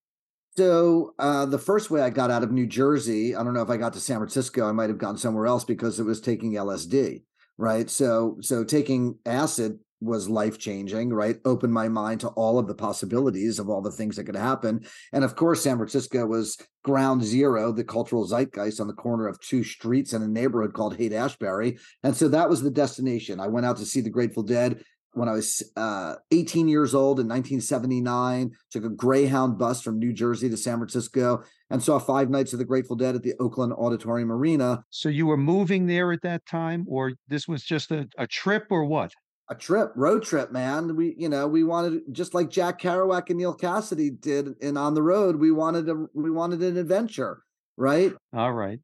So 0.57 1.13
uh, 1.19 1.45
the 1.45 1.57
first 1.57 1.89
way 1.89 2.01
I 2.01 2.09
got 2.09 2.31
out 2.31 2.43
of 2.43 2.51
New 2.51 2.67
Jersey, 2.67 3.33
I 3.35 3.43
don't 3.43 3.53
know 3.53 3.61
if 3.61 3.69
I 3.69 3.77
got 3.77 3.93
to 3.93 4.01
San 4.01 4.17
Francisco, 4.17 4.67
I 4.67 4.73
might 4.73 4.89
have 4.89 4.97
gone 4.97 5.17
somewhere 5.17 5.47
else 5.47 5.63
because 5.63 5.99
it 5.99 6.03
was 6.03 6.19
taking 6.19 6.53
LSD 6.53 7.21
right 7.57 7.89
so 7.89 8.37
so 8.41 8.63
taking 8.63 9.17
acid 9.25 9.77
was 10.01 10.29
life 10.29 10.57
changing 10.57 11.13
right 11.13 11.37
opened 11.45 11.71
my 11.71 11.87
mind 11.87 12.19
to 12.19 12.27
all 12.29 12.57
of 12.57 12.67
the 12.67 12.75
possibilities 12.75 13.59
of 13.59 13.69
all 13.69 13.81
the 13.81 13.91
things 13.91 14.15
that 14.15 14.23
could 14.23 14.35
happen 14.35 14.83
and 15.13 15.23
of 15.23 15.35
course 15.35 15.61
san 15.61 15.77
francisco 15.77 16.25
was 16.25 16.57
ground 16.83 17.23
zero 17.23 17.71
the 17.71 17.83
cultural 17.83 18.25
zeitgeist 18.25 18.81
on 18.81 18.87
the 18.87 18.93
corner 18.93 19.27
of 19.27 19.39
two 19.39 19.63
streets 19.63 20.13
in 20.13 20.21
a 20.23 20.27
neighborhood 20.27 20.73
called 20.73 20.97
haight 20.97 21.13
ashbury 21.13 21.77
and 22.03 22.15
so 22.15 22.27
that 22.27 22.49
was 22.49 22.61
the 22.61 22.71
destination 22.71 23.39
i 23.39 23.47
went 23.47 23.65
out 23.65 23.77
to 23.77 23.85
see 23.85 24.01
the 24.01 24.09
grateful 24.09 24.43
dead 24.43 24.83
when 25.13 25.27
I 25.27 25.33
was 25.33 25.61
uh, 25.75 26.15
18 26.31 26.67
years 26.67 26.95
old 26.95 27.19
in 27.19 27.27
1979, 27.27 28.51
took 28.71 28.85
a 28.85 28.89
Greyhound 28.89 29.57
bus 29.57 29.81
from 29.81 29.99
New 29.99 30.13
Jersey 30.13 30.49
to 30.49 30.57
San 30.57 30.77
Francisco 30.77 31.43
and 31.69 31.83
saw 31.83 31.99
Five 31.99 32.29
Nights 32.29 32.53
of 32.53 32.59
the 32.59 32.65
Grateful 32.65 32.95
Dead 32.95 33.15
at 33.15 33.23
the 33.23 33.33
Oakland 33.39 33.73
Auditorium 33.73 34.31
Arena. 34.31 34.83
So 34.89 35.09
you 35.09 35.25
were 35.25 35.37
moving 35.37 35.85
there 35.85 36.11
at 36.11 36.21
that 36.21 36.45
time, 36.45 36.85
or 36.87 37.13
this 37.27 37.47
was 37.47 37.63
just 37.63 37.91
a, 37.91 38.07
a 38.17 38.27
trip, 38.27 38.67
or 38.69 38.85
what? 38.85 39.11
A 39.51 39.55
trip, 39.55 39.91
road 39.97 40.23
trip, 40.23 40.53
man. 40.53 40.95
We, 40.95 41.13
you 41.17 41.27
know, 41.27 41.45
we 41.45 41.65
wanted 41.65 42.03
just 42.13 42.33
like 42.33 42.49
Jack 42.49 42.79
Kerouac 42.79 43.29
and 43.29 43.37
Neal 43.37 43.53
Cassady 43.53 44.09
did 44.21 44.55
in 44.61 44.77
On 44.77 44.93
the 44.93 45.03
Road. 45.03 45.35
We 45.35 45.51
wanted 45.51 45.89
a, 45.89 46.05
we 46.13 46.31
wanted 46.31 46.63
an 46.63 46.77
adventure, 46.77 47.43
right? 47.75 48.13
All 48.33 48.53
right. 48.53 48.79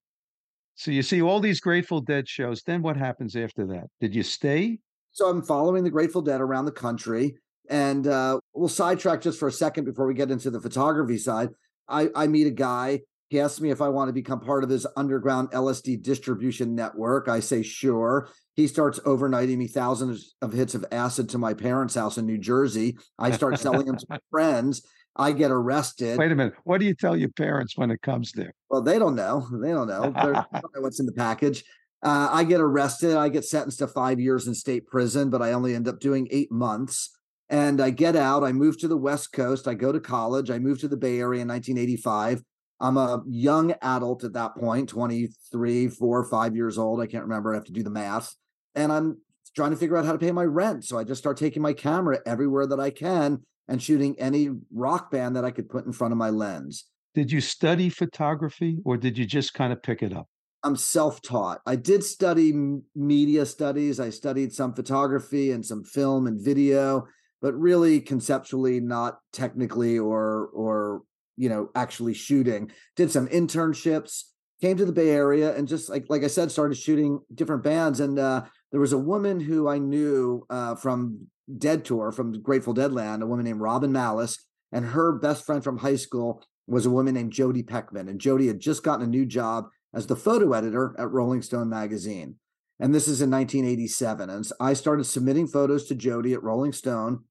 So 0.75 0.91
you 0.91 1.03
see 1.03 1.21
all 1.21 1.39
these 1.39 1.62
Grateful 1.62 2.01
Dead 2.01 2.27
shows. 2.27 2.63
Then 2.63 2.81
what 2.81 2.97
happens 2.97 3.38
after 3.38 3.65
that? 3.67 3.86
Did 4.01 4.13
you 4.13 4.24
stay? 4.24 4.79
So 5.13 5.29
I'm 5.29 5.41
following 5.41 5.86
the 5.86 5.89
Grateful 5.89 6.21
Dead 6.21 6.41
around 6.41 6.65
the 6.65 6.74
country. 6.74 7.38
And 7.69 8.05
uh, 8.05 8.41
we'll 8.53 8.67
sidetrack 8.67 9.21
just 9.21 9.39
for 9.39 9.47
a 9.47 9.53
second 9.53 9.86
before 9.86 10.05
we 10.05 10.15
get 10.15 10.31
into 10.31 10.50
the 10.50 10.59
photography 10.59 11.17
side. 11.17 11.47
I, 11.88 12.09
I 12.13 12.27
meet 12.27 12.45
a 12.45 12.51
guy. 12.51 13.03
He 13.29 13.39
asks 13.39 13.62
me 13.62 13.71
if 13.71 13.81
I 13.81 13.88
want 13.88 14.09
to 14.09 14.13
become 14.13 14.41
part 14.41 14.65
of 14.65 14.69
his 14.69 14.86
underground 14.97 15.51
LSD 15.51 16.03
distribution 16.03 16.75
network. 16.75 17.29
I 17.29 17.39
say, 17.39 17.63
sure. 17.63 18.27
He 18.57 18.65
starts 18.65 18.99
overnighting 19.01 19.55
me 19.57 19.67
thousands 19.67 20.35
of 20.41 20.51
hits 20.51 20.73
of 20.73 20.83
acid 20.91 21.29
to 21.29 21.37
my 21.37 21.53
parents' 21.53 21.93
house 21.93 22.17
in 22.17 22.25
New 22.25 22.39
Jersey. 22.39 22.97
I 23.19 23.29
start 23.29 23.59
selling 23.59 23.85
them 23.85 23.97
to 23.97 24.05
my 24.09 24.19
friends. 24.31 24.81
I 25.15 25.31
get 25.31 25.51
arrested. 25.51 26.17
Wait 26.17 26.31
a 26.31 26.35
minute. 26.35 26.55
What 26.63 26.79
do 26.79 26.87
you 26.87 26.95
tell 26.95 27.15
your 27.15 27.29
parents 27.29 27.77
when 27.77 27.91
it 27.91 28.01
comes 28.01 28.31
there? 28.31 28.53
Well, 28.71 28.81
they 28.81 28.97
don't 28.97 29.15
know. 29.15 29.47
They 29.61 29.69
don't 29.69 29.87
know. 29.87 30.11
don't 30.11 30.13
know 30.53 30.81
what's 30.81 30.99
in 30.99 31.05
the 31.05 31.13
package. 31.13 31.63
Uh, 32.01 32.29
I 32.31 32.43
get 32.43 32.59
arrested. 32.59 33.15
I 33.15 33.29
get 33.29 33.45
sentenced 33.45 33.77
to 33.79 33.87
five 33.87 34.19
years 34.19 34.47
in 34.47 34.55
state 34.55 34.87
prison, 34.87 35.29
but 35.29 35.43
I 35.43 35.51
only 35.51 35.75
end 35.75 35.87
up 35.87 35.99
doing 35.99 36.27
eight 36.31 36.51
months. 36.51 37.11
And 37.49 37.79
I 37.79 37.91
get 37.91 38.15
out. 38.15 38.43
I 38.43 38.53
move 38.53 38.79
to 38.79 38.87
the 38.87 38.97
West 38.97 39.33
Coast. 39.33 39.67
I 39.67 39.75
go 39.75 39.91
to 39.91 39.99
college. 39.99 40.49
I 40.49 40.57
move 40.57 40.79
to 40.79 40.87
the 40.87 40.97
Bay 40.97 41.19
Area 41.19 41.43
in 41.43 41.47
1985. 41.47 42.41
I'm 42.79 42.97
a 42.97 43.23
young 43.27 43.75
adult 43.83 44.23
at 44.23 44.33
that 44.33 44.55
point 44.55 44.89
23, 44.89 45.87
four, 45.89 46.23
five 46.25 46.55
years 46.55 46.79
old. 46.79 47.01
I 47.01 47.07
can't 47.07 47.23
remember. 47.23 47.53
I 47.53 47.57
have 47.57 47.65
to 47.65 47.71
do 47.71 47.83
the 47.83 47.89
math. 47.91 48.35
And 48.75 48.91
I'm 48.91 49.17
trying 49.55 49.71
to 49.71 49.77
figure 49.77 49.97
out 49.97 50.05
how 50.05 50.12
to 50.12 50.19
pay 50.19 50.31
my 50.31 50.43
rent. 50.43 50.86
So 50.86 50.97
I 50.97 51.03
just 51.03 51.19
start 51.19 51.38
taking 51.38 51.62
my 51.62 51.74
camera 51.74 52.19
everywhere 52.25 52.67
that 52.67 52.79
I 52.79 52.89
can 52.89 53.43
and 53.67 53.81
shooting 53.81 54.15
any 54.19 54.50
rock 54.74 55.12
band 55.12 55.36
that 55.36 55.45
I 55.45 55.51
could 55.51 55.69
put 55.69 55.86
in 55.86 55.91
front 55.91 56.12
of 56.12 56.17
my 56.17 56.29
lens. 56.29 56.86
Did 57.15 57.31
you 57.31 57.41
study 57.41 57.89
photography 57.89 58.77
or 58.86 58.97
did 58.97 59.17
you 59.17 59.25
just 59.25 59.53
kind 59.53 59.74
of 59.74 59.81
pick 59.81 60.03
it 60.03 60.13
up? 60.13 60.27
I'm 60.63 60.75
self-taught. 60.75 61.62
I 61.65 61.75
did 61.75 62.03
study 62.03 62.53
media 62.95 63.45
studies. 63.45 64.00
I 64.00 64.09
studied 64.09 64.53
some 64.53 64.74
photography 64.74 65.51
and 65.51 65.65
some 65.65 65.83
film 65.83 66.27
and 66.27 66.43
video, 66.43 67.07
but 67.41 67.53
really 67.53 68.01
conceptually, 68.01 68.79
not 68.79 69.19
technically 69.31 69.97
or 69.97 70.50
or 70.53 71.03
you 71.36 71.47
know 71.50 71.69
actually 71.75 72.13
shooting. 72.13 72.71
Did 72.95 73.12
some 73.12 73.27
internships. 73.27 74.24
Came 74.59 74.75
to 74.77 74.86
the 74.86 74.91
Bay 74.91 75.12
Area 75.12 75.55
and 75.55 75.67
just 75.67 75.88
like 75.89 76.05
like 76.09 76.24
I 76.24 76.27
said, 76.27 76.51
started 76.51 76.75
shooting 76.75 77.19
different 77.33 77.63
bands. 77.63 78.00
And 78.00 78.17
uh, 78.17 78.45
there 78.71 78.81
was 78.81 78.93
a 78.93 78.97
woman 78.97 79.39
who 79.39 79.67
I 79.67 79.77
knew 79.77 80.45
uh, 80.50 80.75
from 80.75 81.27
Dead 81.57 81.86
Tour 81.86 82.12
from 82.12 82.41
Grateful 82.41 82.74
Dead 82.74 82.91
Land, 82.91 83.24
a 83.24 83.27
woman 83.27 83.45
named 83.45 83.62
Robin 83.62 83.91
Malice, 83.91 84.43
and 84.71 84.88
her 84.88 85.17
best 85.17 85.45
friend 85.45 85.63
from 85.63 85.77
high 85.77 85.95
school 85.95 86.43
was 86.67 86.86
a 86.86 86.91
woman 86.91 87.13
named 87.13 87.31
Jodi 87.31 87.63
Peckman. 87.63 88.09
And 88.09 88.19
Jodi 88.19 88.47
had 88.47 88.59
just 88.59 88.83
gotten 88.83 89.05
a 89.05 89.09
new 89.09 89.25
job 89.25 89.67
as 89.93 90.07
the 90.07 90.15
photo 90.15 90.51
editor 90.53 90.93
at 91.00 91.09
Rolling 91.09 91.41
Stone 91.41 91.69
magazine. 91.69 92.36
And 92.79 92.93
this 92.93 93.07
is 93.07 93.21
in 93.21 93.31
1987. 93.31 94.29
And 94.29 94.45
I 94.59 94.74
started 94.74 95.05
submitting 95.05 95.47
photos 95.47 95.88
to 95.88 95.95
Jodi 95.95 96.33
at 96.33 96.43
Rolling 96.43 96.74
Stone. 96.74 97.24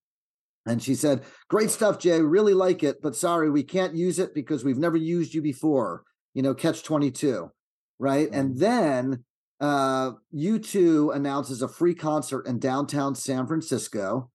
And 0.65 0.83
she 0.83 0.95
said, 0.95 1.23
Great 1.49 1.71
stuff, 1.71 1.99
Jay. 1.99 2.21
Really 2.23 2.55
like 2.55 2.83
it, 2.83 2.97
but 3.03 3.15
sorry, 3.15 3.51
we 3.51 3.63
can't 3.63 3.95
use 3.95 4.19
it 4.19 4.35
because 4.35 4.65
we've 4.65 4.79
never 4.79 4.97
used 4.97 5.35
you 5.35 5.43
before. 5.43 6.03
You 6.35 6.43
know, 6.43 6.55
catch 6.55 6.83
22. 6.83 7.51
Right. 7.99 8.27
Mm-hmm. 8.27 8.41
And 8.41 8.59
then 8.59 9.25
uh, 9.61 10.13
U2 10.35 11.15
announces 11.15 11.63
a 11.63 11.69
free 11.69 11.95
concert 11.95 12.47
in 12.47 12.59
downtown 12.59 13.15
San 13.15 13.47
Francisco. 13.47 14.31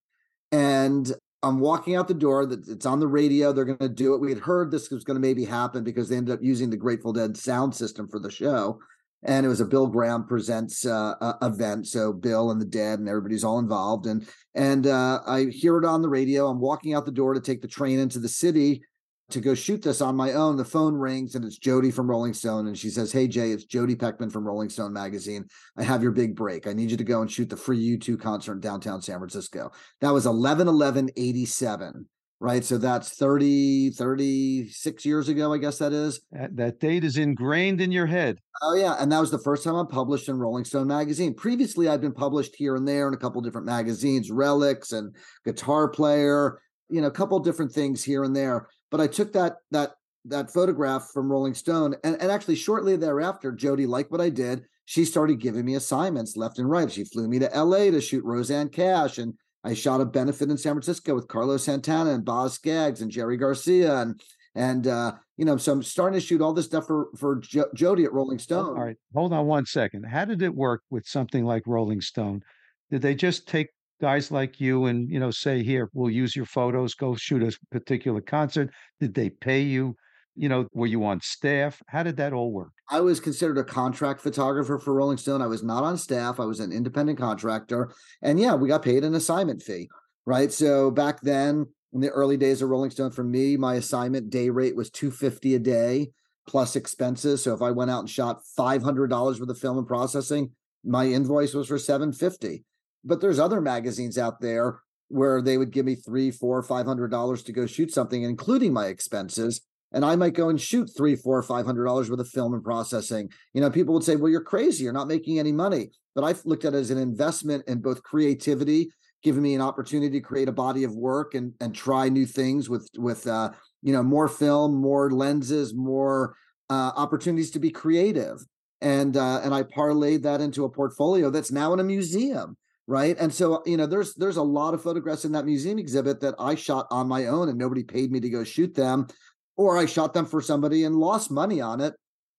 And 0.51 1.12
I'm 1.44 1.60
walking 1.60 1.96
out 1.96 2.08
the 2.08 2.13
door. 2.13 2.46
That 2.46 2.68
it's 2.68 2.86
on 2.86 3.00
the 3.00 3.08
radio. 3.08 3.51
They're 3.51 3.66
going 3.66 3.78
to 3.80 3.90
do 3.90 4.13
it. 4.13 4.22
We 4.22 4.30
had 4.30 4.40
heard 4.40 4.70
this 4.70 4.90
was 4.92 5.04
going 5.04 5.16
to 5.16 5.28
maybe 5.28 5.46
happen 5.46 5.84
because 5.84 6.10
they 6.10 6.18
ended 6.18 6.34
up 6.34 6.44
using 6.44 6.70
the 6.70 6.78
Grateful 6.78 7.13
Dead 7.13 7.36
sound 7.36 7.75
system 7.75 8.08
for 8.08 8.20
the 8.20 8.30
show, 8.30 8.80
and 9.24 9.46
it 9.46 9.50
was 9.50 9.62
a 9.62 9.66
Bill 9.66 9.88
Graham 9.88 10.25
presents 10.28 10.86
uh, 10.86 11.16
uh, 11.20 11.38
event. 11.42 11.88
So 11.88 12.13
Bill 12.13 12.51
and 12.51 12.62
the 12.62 12.66
Dead 12.66 13.00
and 13.00 13.10
everybody's 13.10 13.44
all 13.44 13.60
involved. 13.60 14.06
And 14.06 14.28
and 14.54 14.86
uh, 14.86 15.22
I 15.25 15.46
hear 15.46 15.78
it 15.78 15.86
on 15.86 16.01
the 16.01 16.10
radio. 16.10 16.48
I'm 16.48 16.60
walking 16.60 16.94
out 16.94 17.06
the 17.06 17.12
door 17.12 17.34
to 17.34 17.42
take 17.42 17.62
the 17.62 17.68
train 17.68 18.00
into 18.00 18.20
the 18.20 18.30
city, 18.30 18.84
to 19.31 19.41
go 19.41 19.53
shoot 19.53 19.81
this 19.81 20.01
on 20.01 20.15
my 20.15 20.33
own, 20.33 20.57
the 20.57 20.65
phone 20.65 20.95
rings 20.95 21.35
and 21.35 21.43
it's 21.45 21.57
Jodi 21.57 21.91
from 21.91 22.09
Rolling 22.09 22.33
Stone. 22.33 22.67
And 22.67 22.77
she 22.77 22.89
says, 22.89 23.11
Hey, 23.11 23.27
Jay, 23.27 23.51
it's 23.51 23.65
Jodi 23.65 23.95
Peckman 23.95 24.31
from 24.31 24.45
Rolling 24.45 24.69
Stone 24.69 24.93
magazine. 24.93 25.45
I 25.77 25.83
have 25.83 26.03
your 26.03 26.11
big 26.11 26.35
break. 26.35 26.67
I 26.67 26.73
need 26.73 26.91
you 26.91 26.97
to 26.97 27.03
go 27.03 27.21
and 27.21 27.31
shoot 27.31 27.50
the 27.50 27.57
free 27.57 27.97
U2 27.97 28.19
concert 28.19 28.53
in 28.53 28.59
downtown 28.59 29.01
San 29.01 29.17
Francisco. 29.17 29.71
That 30.01 30.11
was 30.11 30.25
11 30.25 30.67
11 30.67 31.11
87, 31.15 32.07
right? 32.39 32.63
So 32.63 32.77
that's 32.77 33.09
30, 33.15 33.91
36 33.91 35.05
years 35.05 35.29
ago, 35.29 35.53
I 35.53 35.57
guess 35.57 35.77
that 35.77 35.93
is. 35.93 36.21
That, 36.31 36.55
that 36.57 36.79
date 36.79 37.03
is 37.03 37.17
ingrained 37.17 37.81
in 37.81 37.91
your 37.91 38.07
head. 38.07 38.39
Oh, 38.61 38.75
yeah. 38.75 38.95
And 39.00 39.11
that 39.11 39.19
was 39.19 39.31
the 39.31 39.39
first 39.39 39.63
time 39.63 39.75
I 39.75 39.83
published 39.89 40.29
in 40.29 40.38
Rolling 40.38 40.65
Stone 40.65 40.88
magazine. 40.88 41.33
Previously, 41.33 41.88
I'd 41.88 42.01
been 42.01 42.13
published 42.13 42.55
here 42.55 42.75
and 42.75 42.88
there 42.88 43.07
in 43.07 43.13
a 43.13 43.17
couple 43.17 43.41
different 43.41 43.67
magazines, 43.67 44.29
Relix 44.29 44.93
and 44.93 45.15
Guitar 45.45 45.88
Player, 45.88 46.59
you 46.89 47.00
know, 47.00 47.07
a 47.07 47.11
couple 47.11 47.39
different 47.39 47.71
things 47.71 48.03
here 48.03 48.23
and 48.23 48.35
there 48.35 48.67
but 48.91 49.01
I 49.01 49.07
took 49.07 49.33
that 49.33 49.57
that 49.71 49.93
that 50.25 50.51
photograph 50.53 51.10
from 51.12 51.31
Rolling 51.31 51.55
Stone, 51.55 51.95
and, 52.03 52.21
and 52.21 52.31
actually 52.31 52.55
shortly 52.55 52.95
thereafter, 52.95 53.51
Jodi 53.51 53.88
liked 53.88 54.12
what 54.12 54.21
I 54.21 54.29
did. 54.29 54.65
She 54.86 55.05
started 55.05 55.39
giving 55.39 55.65
me 55.65 55.75
assignments 55.75 56.38
left 56.38 56.60
and 56.60 56.69
right. 56.69 56.91
She 56.91 57.05
flew 57.05 57.27
me 57.27 57.39
to 57.39 57.50
LA 57.55 57.89
to 57.91 58.01
shoot 58.01 58.24
Rosanne 58.24 58.69
Cash, 58.69 59.17
and 59.17 59.33
I 59.63 59.74
shot 59.74 60.01
a 60.01 60.05
benefit 60.05 60.51
in 60.51 60.57
San 60.57 60.74
Francisco 60.74 61.15
with 61.15 61.27
Carlos 61.27 61.63
Santana 61.63 62.12
and 62.12 62.25
Boz 62.25 62.53
Scaggs 62.53 63.01
and 63.01 63.10
Jerry 63.10 63.38
Garcia, 63.38 64.01
and 64.01 64.21
And 64.53 64.86
uh, 64.88 65.13
you 65.38 65.45
know, 65.45 65.57
so 65.57 65.71
I'm 65.71 65.83
starting 65.83 66.19
to 66.19 66.25
shoot 66.25 66.41
all 66.41 66.53
this 66.53 66.65
stuff 66.65 66.86
for 66.86 67.07
for 67.17 67.38
jo- 67.38 67.69
Jodi 67.74 68.03
at 68.03 68.13
Rolling 68.13 68.39
Stone. 68.39 68.77
All 68.77 68.83
right, 68.83 68.98
hold 69.13 69.33
on 69.33 69.45
one 69.48 69.65
second. 69.65 70.03
How 70.03 70.25
did 70.25 70.41
it 70.41 70.53
work 70.53 70.83
with 70.89 71.07
something 71.07 71.45
like 71.45 71.63
Rolling 71.65 72.01
Stone? 72.01 72.43
Did 72.89 73.01
they 73.01 73.15
just 73.15 73.48
take 73.48 73.69
guys 74.01 74.31
like 74.31 74.60
you 74.60 74.86
and 74.86 75.10
you 75.10 75.20
know 75.20 75.31
say 75.31 75.63
here 75.63 75.89
we'll 75.93 76.10
use 76.10 76.36
your 76.36 76.46
photos 76.46 76.96
go 76.96 77.15
shoot 77.15 77.43
a 77.43 77.55
particular 77.70 78.20
concert. 78.20 78.72
Did 79.00 79.13
they 79.13 79.29
pay 79.29 79.62
you? 79.62 79.96
You 80.36 80.50
know 80.50 80.67
were 80.74 80.88
you 80.88 81.05
on 81.05 81.22
staff? 81.22 81.81
How 81.88 82.03
did 82.03 82.17
that 82.17 82.34
all 82.34 82.51
work? 82.51 82.72
I 82.89 83.00
was 83.00 83.20
considered 83.20 83.60
a 83.60 83.63
contract 83.63 84.22
photographer 84.22 84.79
for 84.79 84.93
rolling 84.93 85.17
stone. 85.17 85.41
I 85.41 85.48
was 85.48 85.63
not 85.63 85.84
on 85.84 85.98
staff. 85.98 86.39
I 86.39 86.46
was 86.46 86.60
an 86.60 86.72
independent 86.72 87.20
contractor. 87.20 87.91
And 88.22 88.39
yeah 88.39 88.55
we 88.55 88.67
got 88.67 88.84
paid 88.84 89.03
an 89.03 89.15
assignment 89.15 89.62
fee 89.62 89.89
right? 90.25 90.51
So 90.51 90.91
back 90.91 91.22
then 91.22 91.67
in 91.93 92.00
the 92.00 92.10
early 92.10 92.38
days 92.38 92.62
of 92.62 92.70
rolling 92.70 92.91
stone 92.91 93.12
for 93.12 93.24
me 93.24 93.58
my 93.58 93.75
assignment 93.75 94.29
day 94.29 94.50
rate 94.50 94.75
was 94.75 94.89
250 94.89 95.55
a 95.55 95.60
day 95.60 96.12
plus 96.48 96.75
expenses. 96.75 97.43
So 97.43 97.53
if 97.53 97.62
i 97.62 97.70
went 97.72 97.91
out 97.91 98.00
and 98.00 98.10
shot 98.10 98.41
$500 98.58 99.10
worth 99.10 99.50
of 99.50 99.58
film 99.58 99.77
and 99.77 99.88
processing 99.88 100.51
my 100.84 101.05
invoice 101.05 101.53
was 101.53 101.67
for 101.67 101.77
750 101.77 102.63
but 103.03 103.22
there's 103.22 103.39
other 103.39 103.62
magazines 103.62 104.17
out 104.17 104.41
there 104.41 104.79
where 105.12 105.41
they 105.41 105.58
would 105.58 105.72
give 105.72 105.86
me 105.86 105.96
three, 105.96 106.31
four, 106.31 106.62
five 106.63 106.86
hundred 106.86 107.10
dollars 107.12 107.43
to 107.43 107.51
go 107.51 107.65
shoot 107.65 107.93
something, 107.93 108.24
including 108.24 108.74
my 108.74 108.88
expenses. 108.88 109.62
And 109.93 110.05
I 110.05 110.15
might 110.15 110.34
go 110.34 110.48
and 110.48 110.60
shoot 110.60 110.89
three, 110.96 111.15
four, 111.15 111.41
five 111.43 111.65
hundred 111.65 111.86
dollars 111.86 112.10
worth 112.10 112.20
of 112.20 112.29
film 112.29 112.53
and 112.53 112.63
processing. 112.63 113.29
You 113.53 113.62
know, 113.62 113.70
people 113.70 113.93
would 113.93 114.03
say, 114.03 114.15
"Well, 114.15 114.31
you're 114.31 114.41
crazy. 114.41 114.86
You're 114.86 114.93
not 114.93 115.08
making 115.08 115.38
any 115.38 115.51
money." 115.51 115.91
But 116.15 116.24
I've 116.24 116.46
looked 116.46 116.65
at 116.65 116.74
it 116.74 116.77
as 116.77 116.91
an 116.91 116.98
investment 116.98 117.63
in 117.67 117.81
both 117.81 118.03
creativity, 118.03 118.89
giving 119.24 119.43
me 119.43 119.55
an 119.55 119.62
opportunity 119.62 120.20
to 120.20 120.25
create 120.25 120.48
a 120.48 120.53
body 120.53 120.84
of 120.84 120.96
work 120.96 121.34
and 121.34 121.53
and 121.60 121.75
try 121.75 122.08
new 122.08 122.25
things 122.25 122.70
with 122.70 122.89
with 122.98 123.27
uh, 123.27 123.51
you 123.81 123.91
know 123.91 124.03
more 124.03 124.29
film, 124.29 124.75
more 124.75 125.12
lenses, 125.12 125.74
more 125.74 126.36
uh, 126.70 126.91
opportunities 126.96 127.51
to 127.51 127.60
be 127.60 127.70
creative. 127.70 128.38
And 128.79 129.17
uh, 129.17 129.41
and 129.43 129.53
I 129.53 129.63
parlayed 129.63 130.24
that 130.24 130.39
into 130.39 130.63
a 130.63 130.70
portfolio 130.70 131.29
that's 131.29 131.51
now 131.51 131.74
in 131.74 131.81
a 131.81 131.84
museum 131.84 132.55
right? 132.91 133.17
And 133.17 133.33
so 133.33 133.63
you 133.65 133.77
know 133.77 133.86
there's 133.86 134.13
there's 134.15 134.36
a 134.36 134.43
lot 134.43 134.74
of 134.74 134.83
photographs 134.83 135.24
in 135.24 135.31
that 135.31 135.45
museum 135.45 135.79
exhibit 135.79 136.19
that 136.19 136.36
i 136.38 136.53
shot 136.53 136.88
on 136.91 137.07
my 137.07 137.27
own 137.27 137.48
and 137.48 137.57
nobody 137.57 137.83
paid 137.83 138.12
me 138.12 138.19
to 138.19 138.29
go 138.29 138.43
shoot 138.43 138.75
them 138.75 139.07
or 139.55 139.77
i 139.77 139.86
shot 139.86 140.13
them 140.13 140.25
for 140.25 140.41
somebody 140.41 140.83
and 140.83 140.95
lost 140.95 141.31
money 141.31 141.62
on 141.62 141.79
it. 141.79 141.93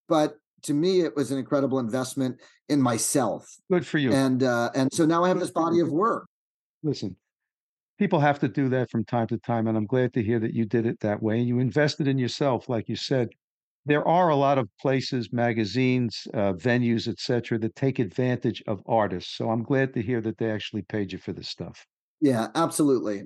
But 0.08 0.36
to 0.64 0.74
me 0.74 1.00
it 1.00 1.16
was 1.16 1.30
an 1.30 1.38
incredible 1.38 1.78
investment 1.78 2.38
in 2.68 2.82
myself. 2.82 3.48
Good 3.70 3.86
for 3.86 3.96
you. 3.96 4.12
And 4.12 4.42
uh 4.42 4.70
and 4.74 4.92
so 4.92 5.06
now 5.06 5.24
i 5.24 5.28
have 5.28 5.40
this 5.40 5.50
body 5.50 5.80
of 5.80 5.90
work. 5.90 6.26
Listen 6.82 7.16
people 7.98 8.20
have 8.20 8.40
to 8.40 8.48
do 8.48 8.68
that 8.68 8.90
from 8.90 9.04
time 9.04 9.28
to 9.28 9.38
time 9.38 9.68
and 9.68 9.76
i'm 9.76 9.86
glad 9.86 10.12
to 10.12 10.22
hear 10.22 10.40
that 10.40 10.52
you 10.52 10.64
did 10.64 10.86
it 10.86 10.98
that 11.00 11.22
way 11.22 11.38
you 11.38 11.60
invested 11.60 12.08
in 12.08 12.18
yourself 12.18 12.68
like 12.68 12.88
you 12.88 12.96
said 12.96 13.28
there 13.84 14.06
are 14.06 14.28
a 14.28 14.36
lot 14.36 14.58
of 14.58 14.68
places, 14.80 15.32
magazines, 15.32 16.26
uh, 16.34 16.52
venues, 16.52 17.08
etc., 17.08 17.58
that 17.58 17.74
take 17.74 17.98
advantage 17.98 18.62
of 18.66 18.80
artists. 18.86 19.36
So 19.36 19.50
I'm 19.50 19.62
glad 19.62 19.92
to 19.94 20.02
hear 20.02 20.20
that 20.20 20.38
they 20.38 20.50
actually 20.50 20.82
paid 20.82 21.12
you 21.12 21.18
for 21.18 21.32
this 21.32 21.48
stuff. 21.48 21.84
Yeah, 22.20 22.48
absolutely. 22.54 23.24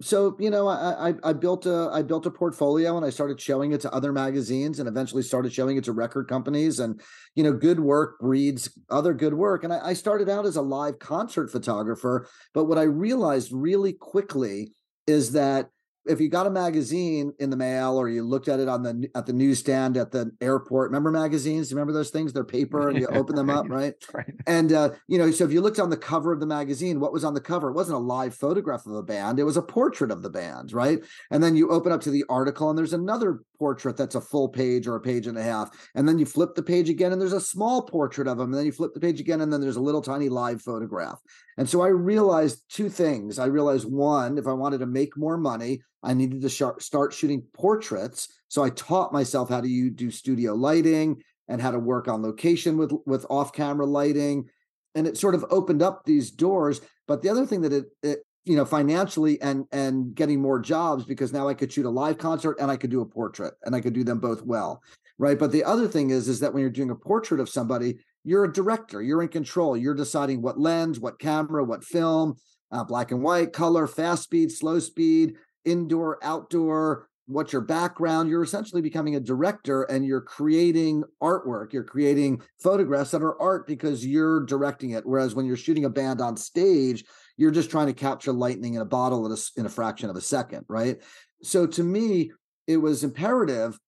So 0.00 0.36
you 0.40 0.50
know, 0.50 0.66
I, 0.66 1.10
I, 1.10 1.14
I 1.22 1.32
built 1.32 1.64
a 1.64 1.88
I 1.92 2.02
built 2.02 2.26
a 2.26 2.30
portfolio 2.30 2.96
and 2.96 3.06
I 3.06 3.10
started 3.10 3.40
showing 3.40 3.70
it 3.70 3.80
to 3.82 3.92
other 3.92 4.12
magazines 4.12 4.80
and 4.80 4.88
eventually 4.88 5.22
started 5.22 5.52
showing 5.52 5.76
it 5.76 5.84
to 5.84 5.92
record 5.92 6.28
companies. 6.28 6.80
And 6.80 7.00
you 7.36 7.44
know, 7.44 7.52
good 7.52 7.78
work 7.78 8.18
breeds 8.18 8.76
other 8.90 9.14
good 9.14 9.34
work. 9.34 9.62
And 9.62 9.72
I, 9.72 9.88
I 9.88 9.92
started 9.92 10.28
out 10.28 10.44
as 10.44 10.56
a 10.56 10.62
live 10.62 10.98
concert 10.98 11.52
photographer, 11.52 12.26
but 12.52 12.64
what 12.64 12.78
I 12.78 12.82
realized 12.82 13.50
really 13.52 13.92
quickly 13.92 14.72
is 15.06 15.32
that 15.32 15.68
if 16.06 16.20
you 16.20 16.28
got 16.28 16.46
a 16.46 16.50
magazine 16.50 17.32
in 17.38 17.50
the 17.50 17.56
mail 17.56 17.96
or 17.96 18.08
you 18.08 18.22
looked 18.22 18.48
at 18.48 18.60
it 18.60 18.68
on 18.68 18.82
the 18.82 19.08
at 19.14 19.26
the 19.26 19.32
newsstand 19.32 19.96
at 19.96 20.10
the 20.10 20.32
airport 20.40 20.90
remember 20.90 21.10
magazines? 21.10 21.72
Remember 21.72 21.92
those 21.92 22.10
things? 22.10 22.32
They're 22.32 22.44
paper 22.44 22.88
and 22.88 22.98
you 22.98 23.06
open 23.08 23.36
them 23.36 23.50
up 23.50 23.66
right, 23.68 23.94
right. 24.12 24.34
and 24.46 24.72
uh, 24.72 24.90
you 25.08 25.18
know 25.18 25.30
so 25.30 25.44
if 25.44 25.52
you 25.52 25.60
looked 25.60 25.78
on 25.78 25.90
the 25.90 25.96
cover 25.96 26.32
of 26.32 26.40
the 26.40 26.46
magazine 26.46 27.00
what 27.00 27.12
was 27.12 27.24
on 27.24 27.34
the 27.34 27.40
cover? 27.40 27.70
It 27.70 27.74
wasn't 27.74 27.96
a 27.96 28.00
live 28.00 28.34
photograph 28.34 28.86
of 28.86 28.94
a 28.94 29.02
band. 29.02 29.38
It 29.38 29.44
was 29.44 29.56
a 29.56 29.62
portrait 29.62 30.10
of 30.10 30.22
the 30.22 30.30
band 30.30 30.72
right? 30.72 31.00
And 31.30 31.42
then 31.42 31.56
you 31.56 31.70
open 31.70 31.92
up 31.92 32.00
to 32.02 32.10
the 32.10 32.24
article 32.28 32.68
and 32.68 32.78
there's 32.78 32.92
another 32.92 33.40
portrait 33.62 33.96
that's 33.96 34.16
a 34.16 34.20
full 34.20 34.48
page 34.48 34.88
or 34.88 34.96
a 34.96 35.00
page 35.00 35.28
and 35.28 35.38
a 35.38 35.42
half 35.42 35.70
and 35.94 36.08
then 36.08 36.18
you 36.18 36.26
flip 36.26 36.54
the 36.56 36.62
page 36.62 36.88
again 36.88 37.12
and 37.12 37.20
there's 37.20 37.32
a 37.32 37.40
small 37.54 37.82
portrait 37.82 38.26
of 38.26 38.38
them 38.38 38.50
and 38.50 38.58
then 38.58 38.66
you 38.66 38.72
flip 38.72 38.92
the 38.92 39.06
page 39.06 39.20
again 39.20 39.40
and 39.40 39.52
then 39.52 39.60
there's 39.60 39.76
a 39.76 39.88
little 39.88 40.02
tiny 40.02 40.28
live 40.28 40.60
photograph 40.60 41.20
and 41.58 41.68
so 41.68 41.80
i 41.80 41.88
realized 41.88 42.64
two 42.68 42.88
things 42.88 43.38
i 43.38 43.46
realized 43.46 43.86
one 43.88 44.36
if 44.36 44.48
i 44.48 44.52
wanted 44.52 44.78
to 44.78 44.86
make 44.86 45.16
more 45.16 45.36
money 45.36 45.80
I 46.02 46.14
needed 46.14 46.42
to 46.42 46.48
sh- 46.48 46.62
start 46.80 47.12
shooting 47.12 47.44
portraits. 47.52 48.28
So 48.48 48.62
I 48.62 48.70
taught 48.70 49.12
myself 49.12 49.48
how 49.48 49.60
to 49.60 49.90
do 49.90 50.10
studio 50.10 50.54
lighting 50.54 51.22
and 51.48 51.60
how 51.60 51.70
to 51.70 51.78
work 51.78 52.08
on 52.08 52.22
location 52.22 52.76
with 52.76 52.92
with 53.06 53.26
off 53.30 53.52
camera 53.52 53.86
lighting, 53.86 54.48
and 54.94 55.06
it 55.06 55.16
sort 55.16 55.34
of 55.34 55.44
opened 55.50 55.82
up 55.82 56.04
these 56.04 56.30
doors. 56.30 56.80
But 57.06 57.22
the 57.22 57.28
other 57.28 57.46
thing 57.46 57.62
that 57.62 57.72
it, 57.72 57.84
it 58.02 58.18
you 58.44 58.56
know 58.56 58.64
financially 58.64 59.40
and 59.40 59.66
and 59.72 60.14
getting 60.14 60.40
more 60.40 60.58
jobs 60.58 61.04
because 61.04 61.32
now 61.32 61.48
I 61.48 61.54
could 61.54 61.72
shoot 61.72 61.86
a 61.86 61.90
live 61.90 62.18
concert 62.18 62.56
and 62.60 62.70
I 62.70 62.76
could 62.76 62.90
do 62.90 63.00
a 63.00 63.06
portrait 63.06 63.54
and 63.64 63.74
I 63.74 63.80
could 63.80 63.92
do 63.92 64.04
them 64.04 64.18
both 64.18 64.42
well, 64.42 64.82
right? 65.18 65.38
But 65.38 65.52
the 65.52 65.64
other 65.64 65.88
thing 65.88 66.10
is 66.10 66.28
is 66.28 66.40
that 66.40 66.52
when 66.52 66.60
you're 66.60 66.70
doing 66.70 66.90
a 66.90 66.96
portrait 66.96 67.40
of 67.40 67.48
somebody, 67.48 67.98
you're 68.24 68.44
a 68.44 68.52
director, 68.52 69.02
you're 69.02 69.22
in 69.22 69.28
control, 69.28 69.76
you're 69.76 69.94
deciding 69.94 70.42
what 70.42 70.58
lens, 70.58 70.98
what 70.98 71.18
camera, 71.18 71.64
what 71.64 71.84
film, 71.84 72.36
uh, 72.70 72.84
black 72.84 73.10
and 73.12 73.22
white, 73.22 73.52
color, 73.52 73.86
fast 73.86 74.24
speed, 74.24 74.50
slow 74.50 74.78
speed, 74.78 75.36
indoor, 75.64 76.18
outdoor, 76.22 77.08
what's 77.26 77.52
your 77.52 77.62
background. 77.62 78.28
You're 78.28 78.42
essentially 78.42 78.82
becoming 78.82 79.16
a 79.16 79.20
director 79.20 79.82
and 79.84 80.04
you're 80.04 80.20
creating 80.20 81.04
artwork. 81.22 81.72
You're 81.72 81.84
creating 81.84 82.42
photographs 82.62 83.12
that 83.12 83.22
are 83.22 83.40
art 83.40 83.66
because 83.66 84.04
you're 84.04 84.44
directing 84.44 84.90
it. 84.90 85.06
Whereas 85.06 85.34
when 85.34 85.46
you're 85.46 85.56
shooting 85.56 85.84
a 85.84 85.90
band 85.90 86.20
on 86.20 86.36
stage, 86.36 87.04
you're 87.36 87.50
just 87.50 87.70
trying 87.70 87.86
to 87.86 87.92
capture 87.92 88.32
lightning 88.32 88.74
in 88.74 88.82
a 88.82 88.86
bottle 88.86 89.26
in 89.26 89.32
a, 89.32 89.60
in 89.60 89.66
a 89.66 89.70
fraction 89.70 90.10
of 90.10 90.16
a 90.16 90.20
second, 90.20 90.64
right? 90.68 91.00
So 91.42 91.66
to 91.66 91.82
me, 91.82 92.32
it 92.66 92.76
was 92.76 93.04
imperative 93.04 93.78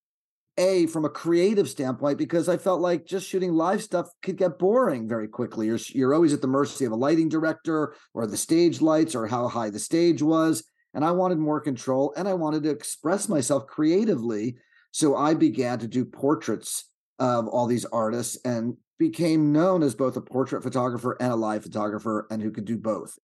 a 0.56 0.86
from 0.86 1.04
a 1.04 1.10
creative 1.10 1.68
standpoint 1.68 2.16
because 2.16 2.48
i 2.48 2.56
felt 2.56 2.80
like 2.80 3.04
just 3.04 3.28
shooting 3.28 3.52
live 3.52 3.82
stuff 3.82 4.06
could 4.22 4.36
get 4.36 4.56
boring 4.56 5.08
very 5.08 5.26
quickly 5.26 5.66
you're, 5.66 5.80
you're 5.88 6.14
always 6.14 6.32
at 6.32 6.40
the 6.40 6.46
mercy 6.46 6.84
of 6.84 6.92
a 6.92 6.96
lighting 6.96 7.28
director 7.28 7.92
or 8.14 8.24
the 8.24 8.36
stage 8.36 8.80
lights 8.80 9.16
or 9.16 9.26
how 9.26 9.48
high 9.48 9.68
the 9.68 9.80
stage 9.80 10.22
was 10.22 10.62
and 10.94 11.04
I 11.04 11.10
wanted 11.10 11.38
more 11.38 11.60
control 11.60 12.14
and 12.16 12.28
I 12.28 12.34
wanted 12.34 12.62
to 12.62 12.70
express 12.70 13.28
myself 13.28 13.66
creatively. 13.66 14.56
So 14.92 15.16
I 15.16 15.34
began 15.34 15.80
to 15.80 15.88
do 15.88 16.04
portraits 16.04 16.84
of 17.18 17.48
all 17.48 17.66
these 17.66 17.84
artists 17.86 18.38
and 18.44 18.76
became 18.98 19.52
known 19.52 19.82
as 19.82 19.94
both 19.94 20.16
a 20.16 20.20
portrait 20.20 20.62
photographer 20.62 21.16
and 21.20 21.32
a 21.32 21.36
live 21.36 21.64
photographer 21.64 22.28
and 22.30 22.40
who 22.40 22.52
could 22.52 22.64
do 22.64 22.78
both. 22.78 23.18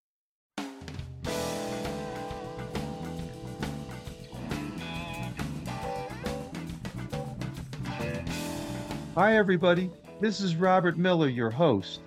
Hi, 9.16 9.36
everybody. 9.36 9.90
This 10.20 10.40
is 10.40 10.54
Robert 10.54 10.96
Miller, 10.96 11.26
your 11.26 11.50
host. 11.50 11.98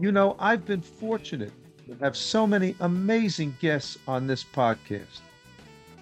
You 0.00 0.12
know, 0.12 0.34
I've 0.38 0.64
been 0.64 0.80
fortunate 0.80 1.52
to 1.86 1.94
have 2.02 2.16
so 2.16 2.46
many 2.46 2.74
amazing 2.80 3.54
guests 3.60 3.98
on 4.08 4.26
this 4.26 4.42
podcast 4.42 5.20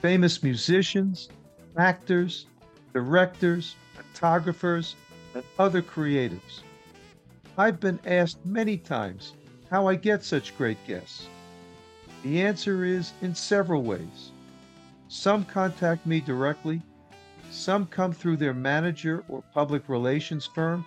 famous 0.00 0.40
musicians, 0.40 1.30
actors, 1.76 2.46
directors, 2.92 3.74
photographers, 3.96 4.94
and 5.34 5.42
other 5.58 5.82
creatives. 5.82 6.60
I've 7.58 7.80
been 7.80 7.98
asked 8.06 8.38
many 8.46 8.76
times 8.76 9.32
how 9.68 9.88
I 9.88 9.96
get 9.96 10.22
such 10.22 10.56
great 10.56 10.78
guests. 10.86 11.26
The 12.22 12.40
answer 12.40 12.84
is 12.84 13.12
in 13.20 13.34
several 13.34 13.82
ways. 13.82 14.30
Some 15.08 15.44
contact 15.44 16.06
me 16.06 16.20
directly, 16.20 16.82
some 17.54 17.86
come 17.86 18.12
through 18.12 18.36
their 18.36 18.52
manager 18.52 19.24
or 19.28 19.42
public 19.52 19.88
relations 19.88 20.44
firm, 20.44 20.84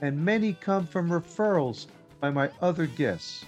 and 0.00 0.24
many 0.24 0.54
come 0.54 0.86
from 0.86 1.10
referrals 1.10 1.86
by 2.20 2.30
my 2.30 2.50
other 2.62 2.86
guests. 2.86 3.44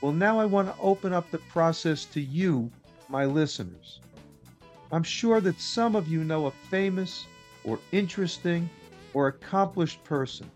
Well, 0.00 0.12
now 0.12 0.38
I 0.38 0.44
want 0.44 0.68
to 0.68 0.80
open 0.80 1.12
up 1.12 1.30
the 1.30 1.38
process 1.38 2.04
to 2.06 2.20
you, 2.20 2.70
my 3.08 3.24
listeners. 3.24 4.00
I'm 4.92 5.02
sure 5.02 5.40
that 5.40 5.60
some 5.60 5.96
of 5.96 6.06
you 6.06 6.22
know 6.22 6.46
a 6.46 6.50
famous 6.50 7.26
or 7.64 7.78
interesting 7.92 8.68
or 9.14 9.28
accomplished 9.28 10.04
person, 10.04 10.50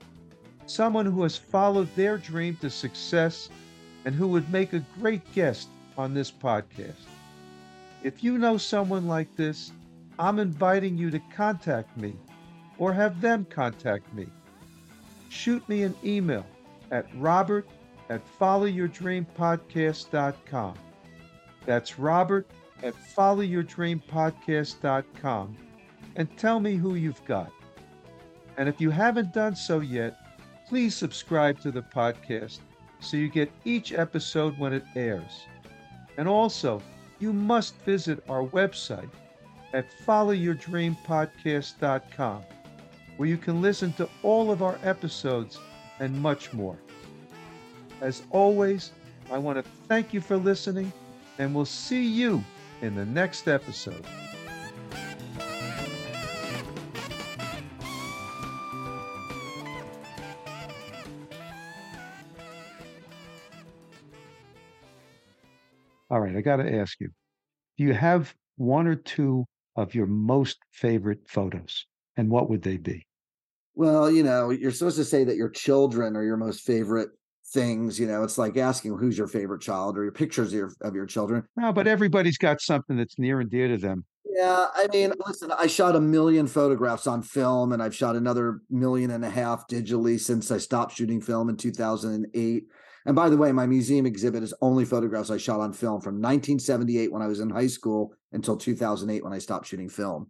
someone 0.66 1.06
who 1.06 1.22
has 1.22 1.36
followed 1.36 1.88
their 1.96 2.18
dream 2.18 2.56
to 2.60 2.70
success 2.70 3.48
and 4.04 4.14
who 4.14 4.28
would 4.28 4.50
make 4.50 4.72
a 4.72 4.84
great 5.00 5.22
guest 5.34 5.68
on 5.96 6.14
this 6.14 6.30
podcast. 6.30 7.06
If 8.02 8.22
you 8.22 8.38
know 8.38 8.56
someone 8.56 9.06
like 9.06 9.34
this, 9.36 9.72
I'm 10.18 10.38
inviting 10.38 10.96
you 10.96 11.10
to 11.10 11.20
contact 11.34 11.94
me 11.96 12.14
or 12.78 12.92
have 12.92 13.20
them 13.20 13.44
contact 13.48 14.12
me. 14.14 14.26
Shoot 15.28 15.68
me 15.68 15.82
an 15.82 15.94
email 16.04 16.46
at 16.90 17.06
robert 17.16 17.68
at 18.10 18.20
followyourdreampodcast.com. 18.38 20.74
That's 21.64 21.98
Robert 21.98 22.46
at 22.82 22.94
followyourdreampodcast.com 22.94 25.56
and 26.16 26.36
tell 26.36 26.60
me 26.60 26.74
who 26.74 26.96
you've 26.96 27.24
got. 27.24 27.50
And 28.58 28.68
if 28.68 28.78
you 28.80 28.90
haven't 28.90 29.32
done 29.32 29.56
so 29.56 29.80
yet, 29.80 30.18
please 30.68 30.94
subscribe 30.94 31.58
to 31.60 31.70
the 31.70 31.80
podcast 31.82 32.58
so 33.00 33.16
you 33.16 33.28
get 33.28 33.50
each 33.64 33.92
episode 33.92 34.58
when 34.58 34.74
it 34.74 34.84
airs. 34.94 35.46
And 36.18 36.28
also, 36.28 36.82
you 37.18 37.32
must 37.32 37.80
visit 37.82 38.22
our 38.28 38.44
website 38.44 39.08
at 39.72 39.86
followyourdreampodcast.com, 40.06 42.42
where 43.16 43.28
you 43.28 43.36
can 43.36 43.62
listen 43.62 43.92
to 43.94 44.08
all 44.22 44.50
of 44.50 44.62
our 44.62 44.78
episodes 44.82 45.58
and 46.00 46.20
much 46.20 46.52
more. 46.52 46.76
As 48.00 48.24
always, 48.30 48.90
I 49.30 49.38
want 49.38 49.58
to 49.58 49.64
thank 49.88 50.12
you 50.12 50.20
for 50.20 50.36
listening, 50.36 50.92
and 51.38 51.54
we'll 51.54 51.64
see 51.64 52.04
you 52.04 52.44
in 52.80 52.94
the 52.94 53.06
next 53.06 53.48
episode. 53.48 54.04
All 66.10 66.20
right, 66.20 66.36
I 66.36 66.42
got 66.42 66.56
to 66.56 66.78
ask 66.78 67.00
you 67.00 67.08
do 67.78 67.84
you 67.84 67.94
have 67.94 68.34
one 68.56 68.86
or 68.86 68.96
two 68.96 69.46
of 69.76 69.94
your 69.94 70.06
most 70.06 70.58
favorite 70.70 71.28
photos, 71.28 71.86
and 72.16 72.30
what 72.30 72.50
would 72.50 72.62
they 72.62 72.76
be? 72.76 73.06
Well, 73.74 74.10
you 74.10 74.22
know, 74.22 74.50
you're 74.50 74.72
supposed 74.72 74.98
to 74.98 75.04
say 75.04 75.24
that 75.24 75.36
your 75.36 75.48
children 75.48 76.16
are 76.16 76.24
your 76.24 76.36
most 76.36 76.60
favorite 76.60 77.10
things. 77.52 77.98
You 77.98 78.06
know, 78.06 78.22
it's 78.22 78.38
like 78.38 78.56
asking 78.56 78.98
who's 78.98 79.16
your 79.16 79.26
favorite 79.26 79.62
child 79.62 79.96
or 79.96 80.02
your 80.02 80.12
pictures 80.12 80.48
of 80.48 80.54
your, 80.54 80.72
of 80.82 80.94
your 80.94 81.06
children. 81.06 81.44
No, 81.56 81.72
but 81.72 81.86
everybody's 81.86 82.38
got 82.38 82.60
something 82.60 82.96
that's 82.96 83.18
near 83.18 83.40
and 83.40 83.50
dear 83.50 83.68
to 83.68 83.78
them. 83.78 84.04
Yeah, 84.24 84.66
I 84.74 84.86
mean, 84.92 85.12
listen, 85.26 85.52
I 85.52 85.66
shot 85.66 85.96
a 85.96 86.00
million 86.00 86.46
photographs 86.46 87.06
on 87.06 87.22
film 87.22 87.72
and 87.72 87.82
I've 87.82 87.94
shot 87.94 88.16
another 88.16 88.60
million 88.70 89.10
and 89.10 89.24
a 89.24 89.30
half 89.30 89.66
digitally 89.68 90.18
since 90.18 90.50
I 90.50 90.58
stopped 90.58 90.96
shooting 90.96 91.20
film 91.20 91.48
in 91.48 91.56
2008. 91.56 92.64
And 93.06 93.16
by 93.16 93.28
the 93.28 93.36
way, 93.36 93.52
my 93.52 93.66
museum 93.66 94.06
exhibit 94.06 94.42
is 94.42 94.54
only 94.60 94.84
photographs 94.84 95.30
I 95.30 95.36
shot 95.36 95.60
on 95.60 95.72
film 95.72 96.00
from 96.00 96.14
1978 96.14 97.12
when 97.12 97.22
I 97.22 97.26
was 97.26 97.40
in 97.40 97.50
high 97.50 97.66
school 97.66 98.14
until 98.32 98.56
2008 98.56 99.24
when 99.24 99.32
I 99.32 99.38
stopped 99.38 99.66
shooting 99.66 99.88
film. 99.88 100.28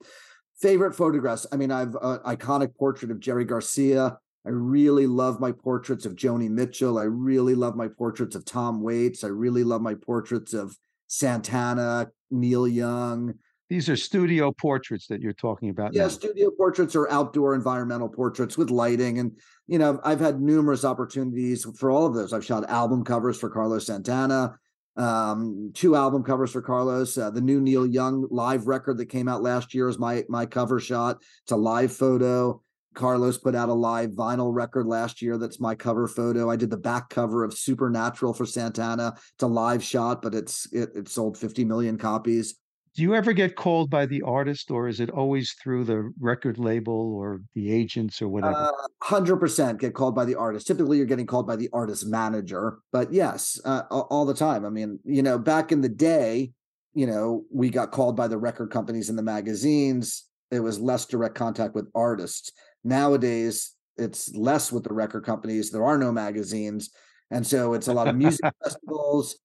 Favorite 0.60 0.94
photographs. 0.94 1.46
I 1.52 1.56
mean, 1.56 1.70
I've 1.70 1.94
an 1.96 2.18
iconic 2.26 2.74
portrait 2.76 3.10
of 3.10 3.20
Jerry 3.20 3.44
Garcia. 3.44 4.16
I 4.44 4.50
really 4.50 5.06
love 5.06 5.38
my 5.38 5.52
portraits 5.52 6.06
of 6.06 6.14
Joni 6.14 6.48
Mitchell. 6.48 6.98
I 6.98 7.04
really 7.04 7.54
love 7.54 7.76
my 7.76 7.88
portraits 7.88 8.34
of 8.34 8.44
Tom 8.44 8.80
Waits. 8.80 9.22
I 9.22 9.28
really 9.28 9.64
love 9.64 9.82
my 9.82 9.94
portraits 9.94 10.52
of 10.52 10.76
Santana, 11.06 12.10
Neil 12.30 12.66
Young. 12.66 13.34
These 13.72 13.88
are 13.88 13.96
studio 13.96 14.52
portraits 14.52 15.06
that 15.06 15.22
you're 15.22 15.32
talking 15.32 15.70
about. 15.70 15.94
Yeah, 15.94 16.02
now. 16.02 16.08
studio 16.08 16.50
portraits 16.50 16.94
or 16.94 17.10
outdoor 17.10 17.54
environmental 17.54 18.06
portraits 18.06 18.58
with 18.58 18.68
lighting. 18.68 19.18
And, 19.18 19.32
you 19.66 19.78
know, 19.78 19.98
I've 20.04 20.20
had 20.20 20.42
numerous 20.42 20.84
opportunities 20.84 21.64
for 21.78 21.90
all 21.90 22.04
of 22.04 22.12
those. 22.12 22.34
I've 22.34 22.44
shot 22.44 22.68
album 22.68 23.02
covers 23.02 23.40
for 23.40 23.48
Carlos 23.48 23.86
Santana, 23.86 24.58
um, 24.98 25.70
two 25.72 25.96
album 25.96 26.22
covers 26.22 26.50
for 26.50 26.60
Carlos. 26.60 27.16
Uh, 27.16 27.30
the 27.30 27.40
new 27.40 27.62
Neil 27.62 27.86
Young 27.86 28.28
live 28.30 28.66
record 28.66 28.98
that 28.98 29.06
came 29.06 29.26
out 29.26 29.42
last 29.42 29.72
year 29.72 29.88
is 29.88 29.98
my 29.98 30.22
my 30.28 30.44
cover 30.44 30.78
shot. 30.78 31.22
It's 31.44 31.52
a 31.52 31.56
live 31.56 31.96
photo. 31.96 32.60
Carlos 32.92 33.38
put 33.38 33.54
out 33.54 33.70
a 33.70 33.72
live 33.72 34.10
vinyl 34.10 34.52
record 34.52 34.86
last 34.86 35.22
year. 35.22 35.38
That's 35.38 35.60
my 35.60 35.74
cover 35.74 36.06
photo. 36.06 36.50
I 36.50 36.56
did 36.56 36.68
the 36.68 36.76
back 36.76 37.08
cover 37.08 37.42
of 37.42 37.54
Supernatural 37.54 38.34
for 38.34 38.44
Santana. 38.44 39.14
It's 39.16 39.42
a 39.42 39.46
live 39.46 39.82
shot, 39.82 40.20
but 40.20 40.34
it's 40.34 40.70
it, 40.74 40.90
it 40.94 41.08
sold 41.08 41.38
50 41.38 41.64
million 41.64 41.96
copies. 41.96 42.56
Do 42.94 43.00
you 43.00 43.14
ever 43.14 43.32
get 43.32 43.56
called 43.56 43.88
by 43.88 44.04
the 44.04 44.20
artist, 44.20 44.70
or 44.70 44.86
is 44.86 45.00
it 45.00 45.08
always 45.08 45.52
through 45.52 45.84
the 45.84 46.12
record 46.20 46.58
label 46.58 47.14
or 47.14 47.40
the 47.54 47.72
agents 47.72 48.20
or 48.20 48.28
whatever? 48.28 48.70
Hundred 49.02 49.38
percent 49.38 49.80
get 49.80 49.94
called 49.94 50.14
by 50.14 50.26
the 50.26 50.34
artist. 50.34 50.66
Typically, 50.66 50.98
you're 50.98 51.06
getting 51.06 51.26
called 51.26 51.46
by 51.46 51.56
the 51.56 51.70
artist 51.72 52.06
manager, 52.06 52.80
but 52.92 53.10
yes, 53.10 53.58
uh, 53.64 53.84
all 53.90 54.26
the 54.26 54.34
time. 54.34 54.66
I 54.66 54.68
mean, 54.68 54.98
you 55.04 55.22
know, 55.22 55.38
back 55.38 55.72
in 55.72 55.80
the 55.80 55.88
day, 55.88 56.52
you 56.92 57.06
know, 57.06 57.44
we 57.50 57.70
got 57.70 57.92
called 57.92 58.14
by 58.14 58.28
the 58.28 58.36
record 58.36 58.70
companies 58.70 59.08
and 59.08 59.16
the 59.16 59.22
magazines. 59.22 60.24
It 60.50 60.60
was 60.60 60.78
less 60.78 61.06
direct 61.06 61.34
contact 61.34 61.74
with 61.74 61.88
artists. 61.94 62.52
Nowadays, 62.84 63.72
it's 63.96 64.34
less 64.34 64.70
with 64.70 64.84
the 64.84 64.92
record 64.92 65.24
companies. 65.24 65.70
There 65.70 65.84
are 65.84 65.96
no 65.96 66.12
magazines, 66.12 66.90
and 67.30 67.46
so 67.46 67.72
it's 67.72 67.88
a 67.88 67.94
lot 67.94 68.08
of 68.08 68.16
music 68.16 68.52
festivals, 68.62 69.38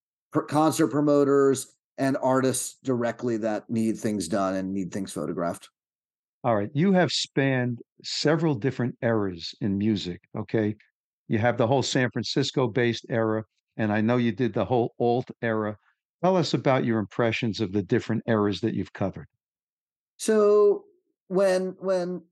concert 0.50 0.88
promoters 0.88 1.77
and 1.98 2.18
artists 2.22 2.78
directly 2.84 3.38
that 3.38 3.70
need 3.70 3.98
things 3.98 4.28
done 4.28 4.56
and 4.56 4.74
need 4.74 4.92
things 4.92 5.12
photographed. 5.12 5.70
All 6.44 6.56
right. 6.56 6.70
You 6.74 6.94
have 6.94 7.12
spanned 7.12 7.80
several 8.04 8.56
different 8.56 8.96
eras 9.02 9.54
in 9.62 9.78
music. 9.78 10.22
Okay. 10.38 10.76
You 11.28 11.40
have 11.40 11.58
the 11.58 11.68
whole 11.68 11.84
San 11.84 12.10
Francisco 12.12 12.68
based 12.68 13.06
era, 13.10 13.44
and 13.76 13.92
I 13.92 14.02
know 14.02 14.18
you 14.18 14.32
did 14.32 14.54
the 14.54 14.66
whole 14.66 14.94
alt 15.00 15.30
era. 15.42 15.78
Tell 16.24 16.38
us 16.38 16.54
about 16.54 16.86
your 16.86 17.00
impressions 17.00 17.60
of 17.60 17.74
the 17.74 17.84
different 17.84 18.24
eras 18.28 18.62
that 18.62 18.74
you've 18.74 18.94
covered. 18.94 19.28
So 20.18 20.86
when 21.28 21.76
when 21.80 22.24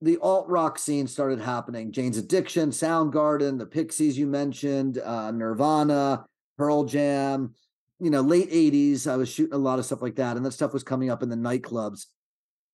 the 0.00 0.18
alt 0.18 0.48
rock 0.48 0.78
scene 0.78 1.06
started 1.06 1.40
happening, 1.40 1.92
Jane's 1.92 2.18
Addiction, 2.18 2.70
Soundgarden, 2.70 3.58
the 3.58 3.66
Pixies 3.66 4.18
you 4.18 4.26
mentioned, 4.26 4.98
uh, 4.98 5.30
Nirvana, 5.30 6.26
Pearl 6.58 6.84
Jam, 6.84 7.54
you 8.02 8.10
know, 8.10 8.20
late 8.20 8.50
80s, 8.50 9.08
I 9.08 9.16
was 9.16 9.32
shooting 9.32 9.54
a 9.54 9.58
lot 9.58 9.78
of 9.78 9.84
stuff 9.84 10.02
like 10.02 10.16
that. 10.16 10.36
And 10.36 10.44
that 10.44 10.50
stuff 10.50 10.72
was 10.72 10.82
coming 10.82 11.08
up 11.08 11.22
in 11.22 11.28
the 11.28 11.36
nightclubs, 11.36 12.06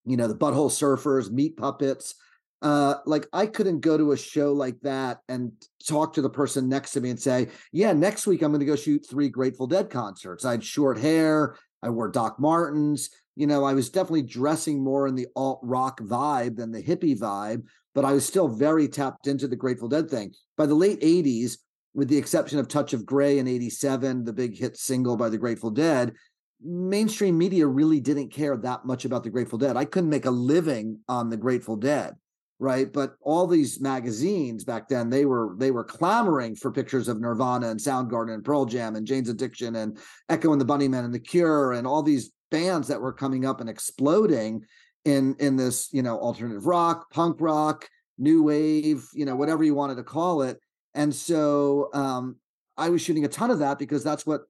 you 0.03 0.17
know, 0.17 0.27
the 0.27 0.35
butthole 0.35 0.71
surfers, 0.71 1.29
meat 1.29 1.55
puppets. 1.55 2.15
Uh, 2.63 2.95
like 3.05 3.27
I 3.31 3.45
couldn't 3.45 3.81
go 3.81 3.95
to 3.95 4.11
a 4.11 4.17
show 4.17 4.51
like 4.53 4.81
that 4.81 5.19
and 5.29 5.51
talk 5.87 6.13
to 6.13 6.23
the 6.23 6.31
person 6.31 6.67
next 6.67 6.91
to 6.93 7.01
me 7.01 7.11
and 7.11 7.19
say, 7.19 7.49
Yeah, 7.71 7.93
next 7.93 8.25
week 8.25 8.41
I'm 8.41 8.51
going 8.51 8.59
to 8.59 8.65
go 8.65 8.75
shoot 8.75 9.05
three 9.07 9.29
Grateful 9.29 9.67
Dead 9.67 9.91
concerts. 9.91 10.45
I 10.45 10.51
had 10.51 10.63
short 10.63 10.97
hair, 10.97 11.55
I 11.83 11.89
wore 11.89 12.09
Doc 12.09 12.39
Martens. 12.39 13.11
You 13.35 13.45
know, 13.45 13.63
I 13.63 13.73
was 13.73 13.91
definitely 13.91 14.23
dressing 14.23 14.83
more 14.83 15.07
in 15.07 15.13
the 15.13 15.27
alt 15.35 15.59
rock 15.61 16.01
vibe 16.01 16.57
than 16.57 16.71
the 16.71 16.83
hippie 16.83 17.17
vibe, 17.17 17.63
but 17.93 18.03
I 18.03 18.13
was 18.13 18.25
still 18.25 18.47
very 18.47 18.87
tapped 18.87 19.27
into 19.27 19.47
the 19.47 19.55
Grateful 19.55 19.87
Dead 19.87 20.09
thing. 20.09 20.33
By 20.57 20.65
the 20.65 20.75
late 20.75 20.99
80s, 21.01 21.59
with 21.93 22.07
the 22.07 22.17
exception 22.17 22.59
of 22.59 22.67
Touch 22.67 22.93
of 22.93 23.05
Grey 23.05 23.39
in 23.39 23.47
87, 23.47 24.23
the 24.23 24.33
big 24.33 24.57
hit 24.57 24.77
single 24.77 25.17
by 25.17 25.29
the 25.29 25.37
Grateful 25.37 25.71
Dead, 25.71 26.13
mainstream 26.61 27.37
media 27.37 27.65
really 27.65 27.99
didn't 27.99 28.29
care 28.29 28.57
that 28.57 28.85
much 28.85 29.05
about 29.05 29.23
the 29.23 29.29
Grateful 29.29 29.57
Dead. 29.57 29.77
I 29.77 29.85
couldn't 29.85 30.09
make 30.09 30.25
a 30.25 30.31
living 30.31 30.99
on 31.07 31.29
the 31.29 31.37
Grateful 31.37 31.75
Dead, 31.75 32.15
right? 32.59 32.91
But 32.91 33.15
all 33.21 33.47
these 33.47 33.79
magazines 33.79 34.63
back 34.63 34.89
then, 34.89 35.09
they 35.09 35.25
were 35.25 35.55
they 35.57 35.71
were 35.71 35.83
clamoring 35.83 36.55
for 36.55 36.71
pictures 36.71 37.07
of 37.07 37.19
Nirvana 37.19 37.69
and 37.69 37.79
Soundgarden 37.79 38.33
and 38.33 38.43
Pearl 38.43 38.65
Jam 38.65 38.95
and 38.95 39.07
Jane's 39.07 39.29
Addiction 39.29 39.75
and 39.77 39.97
Echo 40.27 40.51
and 40.51 40.61
the 40.61 40.65
Bunnymen 40.65 41.05
and 41.05 41.13
The 41.13 41.19
Cure 41.19 41.73
and 41.73 41.87
all 41.87 42.03
these 42.03 42.31
bands 42.51 42.87
that 42.87 43.01
were 43.01 43.13
coming 43.13 43.45
up 43.45 43.61
and 43.61 43.69
exploding 43.69 44.63
in 45.05 45.35
in 45.39 45.55
this, 45.55 45.89
you 45.91 46.03
know, 46.03 46.19
alternative 46.19 46.65
rock, 46.65 47.09
punk 47.11 47.37
rock, 47.39 47.87
new 48.17 48.43
wave, 48.43 49.05
you 49.13 49.25
know, 49.25 49.35
whatever 49.35 49.63
you 49.63 49.73
wanted 49.73 49.95
to 49.95 50.03
call 50.03 50.41
it 50.41 50.59
and 50.93 51.13
so 51.13 51.89
um, 51.93 52.37
I 52.77 52.89
was 52.89 53.01
shooting 53.01 53.25
a 53.25 53.29
ton 53.29 53.51
of 53.51 53.59
that 53.59 53.79
because 53.79 54.03
that's 54.03 54.25
what 54.25 54.41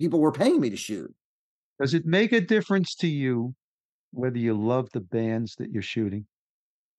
people 0.00 0.20
were 0.20 0.32
paying 0.32 0.60
me 0.60 0.70
to 0.70 0.76
shoot. 0.76 1.12
Does 1.80 1.94
it 1.94 2.06
make 2.06 2.32
a 2.32 2.40
difference 2.40 2.94
to 2.96 3.08
you 3.08 3.54
whether 4.12 4.38
you 4.38 4.54
love 4.54 4.88
the 4.92 5.00
bands 5.00 5.54
that 5.56 5.70
you're 5.70 5.82
shooting? 5.82 6.26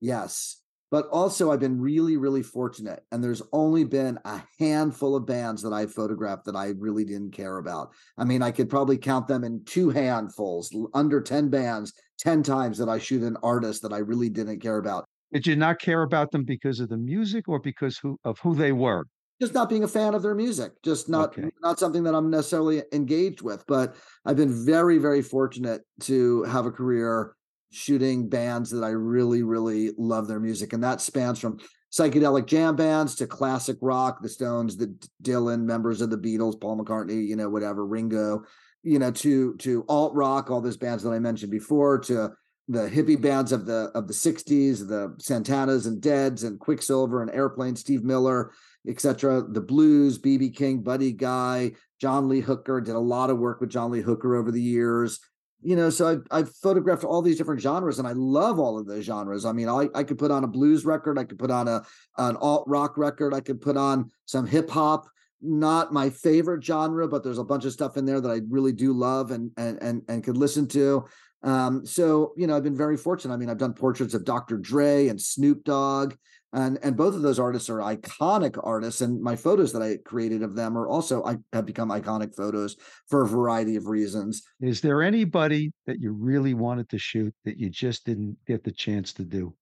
Yes. 0.02 0.60
But 0.92 1.08
also, 1.08 1.52
I've 1.52 1.60
been 1.60 1.82
really, 1.82 2.18
really 2.18 2.44
fortunate. 2.44 3.04
And 3.12 3.24
there's 3.24 3.42
only 3.52 3.84
been 3.84 4.20
a 4.26 4.44
handful 4.60 5.16
of 5.16 5.26
bands 5.26 5.64
that 5.64 5.74
I 5.74 5.88
photographed 5.88 6.46
that 6.46 6.56
I 6.56 6.74
really 6.78 7.04
didn't 7.04 7.32
care 7.32 7.58
about. 7.58 7.94
I 8.16 8.26
mean, 8.26 8.44
I 8.44 8.52
could 8.52 8.70
probably 8.70 9.00
count 9.00 9.28
them 9.28 9.44
in 9.44 9.66
two 9.66 9.90
handfuls, 9.90 10.76
under 10.94 11.20
10 11.20 11.50
bands, 11.50 11.94
10 12.20 12.44
times 12.44 12.78
that 12.78 12.90
I 12.90 13.00
shoot 13.00 13.24
an 13.24 13.38
artist 13.42 13.82
that 13.82 13.94
I 13.94 14.00
really 14.00 14.30
didn't 14.30 14.60
care 14.60 14.78
about. 14.78 15.06
Did 15.34 15.48
you 15.48 15.56
not 15.56 15.80
care 15.80 16.04
about 16.04 16.32
them 16.32 16.44
because 16.44 16.80
of 16.80 16.90
the 16.90 16.98
music 16.98 17.50
or 17.50 17.60
because 17.60 17.98
who, 17.98 18.20
of 18.24 18.40
who 18.40 18.54
they 18.56 18.72
were? 18.72 19.06
Just 19.42 19.56
not 19.56 19.68
being 19.68 19.84
a 19.84 19.88
fan 19.88 20.14
of 20.14 20.22
their 20.22 20.36
music, 20.36 20.72
just 20.84 21.10
not 21.10 21.38
Okay. 21.38 21.50
not 21.62 21.80
something 21.80 22.04
that 22.04 22.14
I'm 22.14 22.30
necessarily 22.30 22.84
engaged 22.94 23.42
with. 23.42 23.66
But 23.68 23.96
I've 24.26 24.38
been 24.38 24.66
very, 24.66 25.00
very 25.00 25.24
fortunate 25.24 25.82
to 26.02 26.44
have 26.44 26.68
a 26.68 26.72
career 26.72 27.36
shooting 27.72 28.30
bands 28.30 28.70
that 28.70 28.84
I 28.84 28.90
really, 28.90 29.42
really 29.42 29.92
love 29.98 30.28
their 30.28 30.40
music, 30.40 30.72
and 30.74 30.84
that 30.84 31.02
spans 31.02 31.40
from 31.40 31.58
psychedelic 31.92 32.46
jam 32.46 32.76
bands 32.76 33.16
to 33.16 33.28
classic 33.28 33.78
rock, 33.82 34.22
the 34.22 34.30
Stones, 34.30 34.78
the 34.78 34.96
Dylan, 35.24 35.64
members 35.64 36.02
of 36.02 36.12
the 36.12 36.18
Beatles, 36.18 36.60
Paul 36.62 36.78
McCartney, 36.78 37.28
you 37.28 37.36
know, 37.36 37.50
whatever, 37.50 37.86
Ringo, 37.86 38.44
you 38.84 39.00
know, 39.00 39.12
to 39.12 39.56
to 39.58 39.84
alt 39.90 40.14
rock, 40.14 40.52
all 40.52 40.62
those 40.62 40.78
bands 40.78 41.02
that 41.04 41.10
I 41.10 41.20
mentioned 41.20 41.52
before, 41.52 41.98
to 42.02 42.32
the 42.68 42.90
hippie 42.90 43.20
bands 43.20 43.52
of 43.52 43.66
the 43.66 43.92
of 43.94 44.08
the 44.08 44.14
60s 44.14 44.88
the 44.88 45.14
santanas 45.20 45.86
and 45.86 46.02
deads 46.02 46.44
and 46.44 46.60
quicksilver 46.60 47.22
and 47.22 47.30
airplane 47.32 47.76
steve 47.76 48.04
miller 48.04 48.52
etc 48.88 49.44
the 49.50 49.60
blues 49.60 50.18
bb 50.18 50.56
king 50.56 50.82
buddy 50.82 51.12
guy 51.12 51.72
john 52.00 52.30
lee 52.30 52.40
hooker 52.40 52.80
did 52.80 52.96
a 52.96 53.00
lot 53.00 53.30
of 53.30 53.38
work 53.38 53.60
with 53.60 53.70
john 53.70 53.92
lee 53.92 54.00
hooker 54.00 54.36
over 54.36 54.50
the 54.50 54.62
years 54.62 55.20
you 55.64 55.78
know, 55.78 55.90
so 55.90 56.08
I've, 56.08 56.28
I've 56.30 56.56
photographed 56.58 57.04
all 57.04 57.22
these 57.22 57.38
different 57.38 57.62
genres 57.62 57.98
and 57.98 58.08
I 58.08 58.12
love 58.12 58.60
all 58.60 58.78
of 58.78 58.86
those 58.86 59.06
genres. 59.06 59.46
I 59.46 59.54
mean, 59.54 59.70
I, 59.70 59.88
I 59.96 60.04
could 60.04 60.18
put 60.18 60.30
on 60.30 60.44
a 60.44 60.48
blues 60.48 60.86
record, 60.86 61.18
I 61.18 61.24
could 61.24 61.40
put 61.40 61.52
on 61.52 61.68
a 61.68 61.84
an 62.18 62.36
alt 62.38 62.66
rock 62.68 62.98
record, 62.98 63.34
I 63.34 63.40
could 63.40 63.62
put 63.62 63.78
on 63.78 64.12
some 64.26 64.46
hip 64.46 64.70
hop. 64.70 65.08
Not 65.42 65.92
my 65.92 66.10
favorite 66.10 66.64
genre, 66.64 67.08
but 67.08 67.24
there's 67.24 67.38
a 67.38 67.44
bunch 67.44 67.66
of 67.66 67.74
stuff 67.74 67.98
in 67.98 68.06
there 68.06 68.22
that 68.22 68.30
I 68.30 68.42
really 68.48 68.72
do 68.72 68.94
love 68.94 69.32
and 69.32 69.52
and 69.58 69.82
and 69.82 70.02
and 70.08 70.24
could 70.24 70.38
listen 70.38 70.68
to. 70.70 71.06
Um, 71.44 71.86
so 71.86 72.34
you 72.38 72.48
know, 72.48 72.56
I've 72.56 72.64
been 72.64 72.78
very 72.78 72.98
fortunate. 72.98 73.34
I 73.34 73.38
mean, 73.38 73.50
I've 73.50 73.58
done 73.58 73.74
portraits 73.74 74.14
of 74.14 74.26
Dr. 74.26 74.58
Dre 74.58 75.08
and 75.08 75.20
Snoop 75.22 75.64
Dogg, 75.64 76.16
and 76.54 76.80
and 76.84 76.96
both 76.96 77.16
of 77.16 77.22
those 77.22 77.40
artists 77.40 77.70
are 77.70 77.80
iconic 77.80 78.58
artists. 78.64 79.02
And 79.02 79.22
my 79.22 79.36
photos 79.36 79.74
that 79.74 79.82
I 79.82 79.98
created 80.06 80.44
of 80.44 80.56
them 80.56 80.78
are 80.78 80.88
also 80.88 81.24
I 81.24 81.38
have 81.52 81.66
become 81.66 81.90
iconic 81.90 82.36
photos 82.36 82.78
for 83.10 83.24
a 83.24 83.28
variety 83.28 83.76
of 83.76 83.88
reasons. 83.88 84.44
Is 84.62 84.82
there 84.82 85.04
anybody 85.04 85.74
that 85.86 86.00
you 86.00 86.14
really 86.14 86.54
wanted 86.54 86.90
to 86.90 86.98
shoot 86.98 87.34
that 87.44 87.60
you 87.60 87.70
just 87.70 88.06
didn't 88.06 88.38
get 88.48 88.64
the 88.64 88.72
chance 88.72 89.14
to 89.14 89.24
do? 89.24 89.54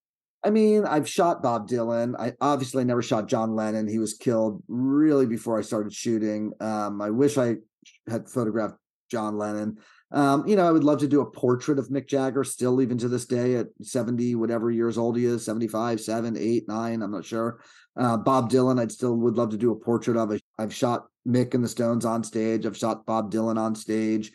I 0.43 0.49
mean, 0.49 0.85
I've 0.85 1.07
shot 1.07 1.43
Bob 1.43 1.67
Dylan. 1.67 2.15
I 2.17 2.33
obviously 2.41 2.83
never 2.83 3.03
shot 3.03 3.27
John 3.27 3.55
Lennon. 3.55 3.87
He 3.87 3.99
was 3.99 4.15
killed 4.15 4.63
really 4.67 5.27
before 5.27 5.57
I 5.57 5.61
started 5.61 5.93
shooting. 5.93 6.51
Um, 6.59 6.99
I 6.99 7.11
wish 7.11 7.37
I 7.37 7.57
had 8.09 8.27
photographed 8.27 8.75
John 9.11 9.37
Lennon. 9.37 9.77
Um, 10.13 10.45
you 10.45 10.57
know, 10.57 10.67
I 10.67 10.71
would 10.71 10.83
love 10.83 10.99
to 10.99 11.07
do 11.07 11.21
a 11.21 11.29
portrait 11.29 11.79
of 11.79 11.87
Mick 11.87 12.07
Jagger 12.07 12.43
still, 12.43 12.81
even 12.81 12.97
to 12.97 13.07
this 13.07 13.25
day 13.25 13.55
at 13.55 13.67
70, 13.81 14.35
whatever 14.35 14.69
years 14.69 14.97
old 14.97 15.15
he 15.15 15.25
is 15.25 15.45
75, 15.45 16.01
7, 16.01 16.37
8, 16.37 16.67
9, 16.67 17.01
I'm 17.01 17.11
not 17.11 17.25
sure. 17.25 17.61
Uh, 17.97 18.17
Bob 18.17 18.49
Dylan, 18.49 18.79
I'd 18.79 18.91
still 18.91 19.15
would 19.15 19.37
love 19.37 19.51
to 19.51 19.57
do 19.57 19.71
a 19.71 19.75
portrait 19.75 20.17
of. 20.17 20.37
I've 20.57 20.73
shot 20.73 21.05
Mick 21.27 21.53
and 21.53 21.63
the 21.63 21.69
Stones 21.69 22.03
on 22.03 22.23
stage, 22.23 22.65
I've 22.65 22.77
shot 22.77 23.05
Bob 23.05 23.31
Dylan 23.31 23.57
on 23.57 23.73
stage. 23.73 24.31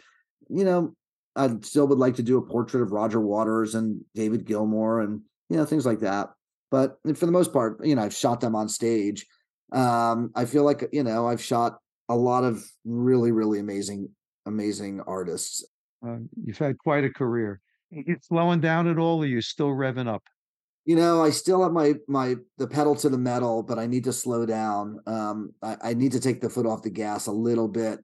You 0.49 0.65
know, 0.65 0.95
I 1.35 1.51
still 1.63 1.87
would 1.89 1.99
like 1.99 2.17
to 2.17 2.23
do 2.23 2.39
a 2.39 2.47
portrait 2.47 2.83
of 2.83 2.93
Roger 2.93 3.21
Waters 3.21 3.75
and 3.75 4.03
David 4.15 4.47
Gilmour 4.47 5.05
and, 5.05 5.21
you 5.51 5.59
know, 5.59 5.67
things 5.67 5.85
like 5.85 6.01
that. 6.01 6.31
But 6.71 6.97
for 7.15 7.27
the 7.27 7.33
most 7.33 7.53
part, 7.53 7.85
you 7.85 7.95
know, 7.95 8.03
I've 8.03 8.15
shot 8.15 8.41
them 8.41 8.57
on 8.57 8.69
stage. 8.69 9.27
Um, 9.73 10.31
I 10.35 10.47
feel 10.47 10.65
like, 10.65 10.89
you 10.93 11.03
know, 11.03 11.27
I've 11.27 11.43
shot 11.43 11.79
a 12.09 12.17
lot 12.17 12.45
of 12.45 12.65
really, 12.85 13.33
really 13.33 13.59
amazing 13.59 14.09
amazing 14.47 15.01
artists. 15.07 15.65
Uh, 16.07 16.19
you've 16.43 16.59
had 16.59 16.79
quite 16.79 17.05
a 17.05 17.11
career. 17.11 17.61
Are 17.93 18.03
you 18.07 18.17
slowing 18.21 18.61
down 18.61 18.89
at 18.89 18.99
all, 18.99 19.23
or 19.23 19.27
you 19.27 19.41
still 19.41 19.69
revving 19.69 20.09
up? 20.09 20.23
You 20.85 20.97
know, 20.97 21.23
I 21.23 21.31
still 21.31 21.63
have 21.63 21.73
my 21.73 21.95
my 22.09 22.37
the 22.59 22.67
pedal 22.67 22.95
to 22.97 23.09
the 23.09 23.19
metal, 23.19 23.63
but 23.63 23.79
I 23.79 23.87
need 23.87 24.05
to 24.05 24.13
slow 24.13 24.47
down. 24.47 25.01
Um, 25.07 25.53
I, 25.63 25.77
I 25.83 25.95
need 25.95 26.13
to 26.13 26.21
take 26.21 26.41
the 26.41 26.51
foot 26.51 26.67
off 26.67 26.83
the 26.83 26.91
gas 26.91 27.27
a 27.27 27.33
little 27.33 27.69
bit, 27.69 27.99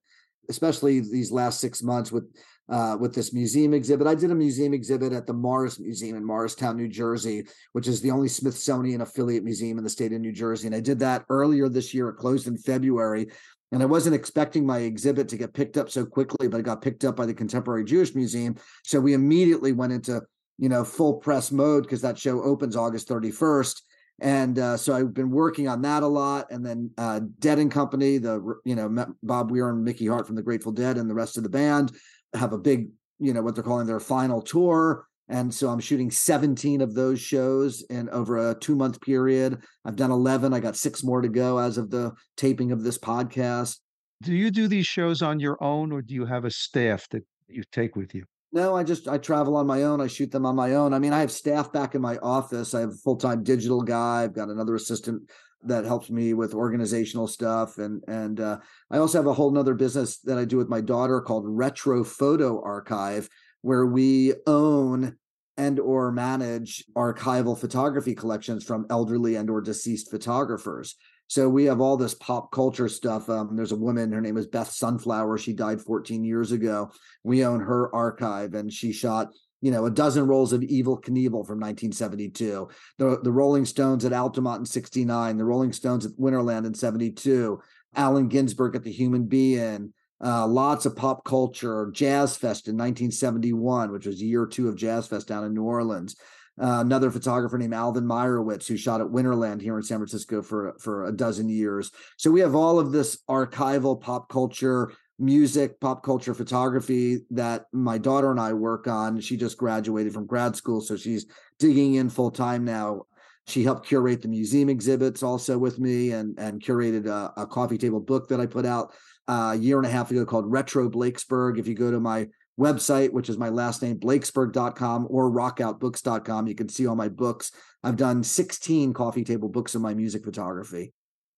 especially 0.48 1.00
these 1.00 1.30
last 1.30 1.60
six 1.60 1.82
months 1.82 2.10
with 2.10 2.24
uh, 2.68 2.96
with 2.98 3.14
this 3.14 3.32
museum 3.32 3.74
exhibit. 3.74 4.06
I 4.06 4.14
did 4.14 4.30
a 4.30 4.34
museum 4.34 4.72
exhibit 4.72 5.12
at 5.12 5.26
the 5.26 5.32
Morris 5.32 5.78
Museum 5.78 6.16
in 6.16 6.24
Morristown, 6.24 6.76
New 6.76 6.88
Jersey, 6.88 7.44
which 7.72 7.86
is 7.86 8.00
the 8.00 8.10
only 8.10 8.28
Smithsonian 8.28 9.00
affiliate 9.00 9.44
museum 9.44 9.78
in 9.78 9.84
the 9.84 9.90
state 9.90 10.12
of 10.12 10.20
New 10.20 10.32
Jersey. 10.32 10.66
And 10.66 10.74
I 10.74 10.80
did 10.80 10.98
that 11.00 11.24
earlier 11.28 11.68
this 11.68 11.92
year. 11.92 12.08
It 12.08 12.16
closed 12.16 12.46
in 12.46 12.56
February. 12.56 13.28
And 13.72 13.82
I 13.82 13.86
wasn't 13.86 14.14
expecting 14.14 14.66
my 14.66 14.80
exhibit 14.80 15.28
to 15.30 15.38
get 15.38 15.54
picked 15.54 15.78
up 15.78 15.90
so 15.90 16.04
quickly, 16.04 16.46
but 16.46 16.60
it 16.60 16.64
got 16.64 16.82
picked 16.82 17.04
up 17.04 17.16
by 17.16 17.26
the 17.26 17.34
Contemporary 17.34 17.84
Jewish 17.84 18.14
Museum. 18.14 18.56
So 18.84 19.00
we 19.00 19.14
immediately 19.14 19.72
went 19.72 19.94
into, 19.94 20.20
you 20.58 20.68
know, 20.68 20.84
full 20.84 21.14
press 21.14 21.50
mode 21.50 21.84
because 21.84 22.02
that 22.02 22.18
show 22.18 22.42
opens 22.42 22.76
August 22.76 23.08
31st. 23.08 23.80
And 24.20 24.58
uh, 24.58 24.76
so 24.76 24.94
I've 24.94 25.14
been 25.14 25.30
working 25.30 25.68
on 25.68 25.82
that 25.82 26.02
a 26.02 26.06
lot. 26.06 26.50
And 26.50 26.64
then 26.64 26.90
uh, 26.98 27.20
Dead 27.38 27.58
and 27.58 27.70
Company, 27.70 28.18
the, 28.18 28.60
you 28.64 28.76
know, 28.76 29.06
Bob 29.22 29.50
Weir 29.50 29.70
and 29.70 29.82
Mickey 29.82 30.06
Hart 30.06 30.26
from 30.26 30.36
the 30.36 30.42
Grateful 30.42 30.72
Dead 30.72 30.98
and 30.98 31.08
the 31.08 31.14
rest 31.14 31.38
of 31.38 31.42
the 31.42 31.48
band 31.48 31.92
have 32.34 32.52
a 32.52 32.58
big, 32.58 32.90
you 33.18 33.32
know, 33.32 33.42
what 33.42 33.54
they're 33.54 33.64
calling 33.64 33.86
their 33.86 34.00
final 34.00 34.42
tour. 34.42 35.06
And 35.32 35.52
so 35.52 35.70
I'm 35.70 35.80
shooting 35.80 36.10
17 36.10 36.82
of 36.82 36.94
those 36.94 37.18
shows 37.18 37.80
in 37.88 38.10
over 38.10 38.50
a 38.50 38.54
two 38.54 38.76
month 38.76 39.00
period. 39.00 39.62
I've 39.82 39.96
done 39.96 40.10
11. 40.10 40.52
I 40.52 40.60
got 40.60 40.76
six 40.76 41.02
more 41.02 41.22
to 41.22 41.28
go 41.28 41.56
as 41.56 41.78
of 41.78 41.90
the 41.90 42.12
taping 42.36 42.70
of 42.70 42.84
this 42.84 42.98
podcast. 42.98 43.78
Do 44.22 44.34
you 44.34 44.50
do 44.50 44.68
these 44.68 44.86
shows 44.86 45.22
on 45.22 45.40
your 45.40 45.56
own 45.64 45.90
or 45.90 46.02
do 46.02 46.12
you 46.12 46.26
have 46.26 46.44
a 46.44 46.50
staff 46.50 47.08
that 47.12 47.24
you 47.48 47.62
take 47.72 47.96
with 47.96 48.14
you? 48.14 48.24
No, 48.52 48.76
I 48.76 48.84
just 48.84 49.08
I 49.08 49.16
travel 49.16 49.56
on 49.56 49.66
my 49.66 49.84
own. 49.84 50.02
I 50.02 50.06
shoot 50.06 50.30
them 50.30 50.44
on 50.44 50.54
my 50.54 50.74
own. 50.74 50.92
I 50.92 50.98
mean, 50.98 51.14
I 51.14 51.20
have 51.20 51.32
staff 51.32 51.72
back 51.72 51.94
in 51.94 52.02
my 52.02 52.18
office. 52.18 52.74
I 52.74 52.80
have 52.80 52.90
a 52.90 53.02
full-time 53.02 53.42
digital 53.42 53.80
guy. 53.80 54.24
I've 54.24 54.34
got 54.34 54.50
another 54.50 54.74
assistant 54.74 55.30
that 55.64 55.86
helps 55.86 56.10
me 56.10 56.34
with 56.34 56.52
organizational 56.52 57.28
stuff 57.28 57.78
and 57.78 58.02
and 58.08 58.40
uh, 58.40 58.58
i 58.90 58.98
also 58.98 59.16
have 59.16 59.28
a 59.28 59.32
whole 59.32 59.52
nother 59.52 59.74
business 59.74 60.18
that 60.18 60.36
i 60.36 60.44
do 60.44 60.56
with 60.56 60.68
my 60.68 60.80
daughter 60.80 61.20
called 61.20 61.44
retro 61.46 62.02
photo 62.02 62.60
archive 62.64 63.28
where 63.60 63.86
we 63.86 64.34
own 64.48 65.16
and 65.56 65.78
or 65.78 66.12
manage 66.12 66.84
archival 66.96 67.58
photography 67.58 68.14
collections 68.14 68.64
from 68.64 68.86
elderly 68.90 69.36
and 69.36 69.50
or 69.50 69.60
deceased 69.60 70.10
photographers. 70.10 70.96
So 71.26 71.48
we 71.48 71.64
have 71.64 71.80
all 71.80 71.96
this 71.96 72.14
pop 72.14 72.52
culture 72.52 72.88
stuff 72.88 73.28
um, 73.28 73.56
there's 73.56 73.72
a 73.72 73.76
woman 73.76 74.12
her 74.12 74.20
name 74.20 74.36
is 74.36 74.46
beth 74.46 74.70
sunflower 74.70 75.38
she 75.38 75.52
died 75.52 75.80
14 75.80 76.24
years 76.24 76.52
ago. 76.52 76.90
We 77.24 77.44
own 77.44 77.60
her 77.60 77.94
archive 77.94 78.54
and 78.54 78.72
she 78.72 78.92
shot 78.92 79.28
you 79.62 79.70
know 79.70 79.86
a 79.86 79.90
dozen 79.90 80.26
rolls 80.26 80.52
of 80.52 80.60
Evel 80.60 81.02
Knievel 81.02 81.46
from 81.46 81.60
1972 81.60 82.68
the, 82.98 83.20
the 83.22 83.32
rolling 83.32 83.64
stones 83.64 84.04
at 84.04 84.12
altamont 84.12 84.60
in 84.60 84.66
69 84.66 85.36
the 85.36 85.44
rolling 85.44 85.72
stones 85.72 86.04
at 86.04 86.12
winterland 86.12 86.66
in 86.66 86.74
72 86.74 87.62
allen 87.94 88.28
ginsberg 88.28 88.74
at 88.76 88.82
the 88.82 88.90
human 88.90 89.24
be-in 89.24 89.94
uh, 90.22 90.46
lots 90.46 90.86
of 90.86 90.94
pop 90.94 91.24
culture, 91.24 91.90
Jazz 91.92 92.36
Fest 92.36 92.68
in 92.68 92.76
1971, 92.76 93.90
which 93.90 94.06
was 94.06 94.22
year 94.22 94.46
two 94.46 94.68
of 94.68 94.76
Jazz 94.76 95.08
Fest 95.08 95.26
down 95.26 95.44
in 95.44 95.54
New 95.54 95.64
Orleans. 95.64 96.16
Uh, 96.60 96.80
another 96.80 97.10
photographer 97.10 97.56
named 97.56 97.74
Alvan 97.74 98.04
Meyerowitz, 98.04 98.68
who 98.68 98.76
shot 98.76 99.00
at 99.00 99.06
Winterland 99.06 99.60
here 99.62 99.76
in 99.76 99.82
San 99.82 99.98
Francisco 99.98 100.42
for 100.42 100.74
for 100.78 101.06
a 101.06 101.12
dozen 101.12 101.48
years. 101.48 101.90
So 102.18 102.30
we 102.30 102.40
have 102.40 102.54
all 102.54 102.78
of 102.78 102.92
this 102.92 103.18
archival 103.28 103.98
pop 103.98 104.28
culture, 104.28 104.92
music, 105.18 105.80
pop 105.80 106.04
culture 106.04 106.34
photography 106.34 107.20
that 107.30 107.64
my 107.72 107.96
daughter 107.96 108.30
and 108.30 108.38
I 108.38 108.52
work 108.52 108.86
on. 108.86 109.18
She 109.20 109.36
just 109.36 109.56
graduated 109.56 110.12
from 110.12 110.26
grad 110.26 110.54
school, 110.54 110.82
so 110.82 110.94
she's 110.94 111.26
digging 111.58 111.94
in 111.94 112.10
full 112.10 112.30
time 112.30 112.64
now. 112.64 113.06
She 113.46 113.64
helped 113.64 113.88
curate 113.88 114.22
the 114.22 114.28
museum 114.28 114.68
exhibits 114.68 115.22
also 115.22 115.56
with 115.56 115.80
me, 115.80 116.12
and 116.12 116.38
and 116.38 116.62
curated 116.62 117.06
a, 117.06 117.32
a 117.40 117.46
coffee 117.46 117.78
table 117.78 117.98
book 117.98 118.28
that 118.28 118.40
I 118.40 118.46
put 118.46 118.66
out 118.66 118.92
a 119.28 119.54
year 119.54 119.78
and 119.78 119.86
a 119.86 119.90
half 119.90 120.10
ago 120.10 120.24
called 120.24 120.50
Retro 120.50 120.88
Blakesberg. 120.88 121.58
If 121.58 121.66
you 121.66 121.74
go 121.74 121.90
to 121.90 122.00
my 122.00 122.28
website, 122.58 123.12
which 123.12 123.28
is 123.28 123.38
my 123.38 123.48
last 123.48 123.82
name, 123.82 123.98
blakesberg.com 123.98 125.06
or 125.10 125.30
rockoutbooks.com, 125.30 126.46
you 126.46 126.54
can 126.54 126.68
see 126.68 126.86
all 126.86 126.96
my 126.96 127.08
books. 127.08 127.52
I've 127.82 127.96
done 127.96 128.22
16 128.22 128.92
coffee 128.92 129.24
table 129.24 129.48
books 129.48 129.74
of 129.74 129.82
my 129.82 129.94
music 129.94 130.24
photography. 130.24 130.92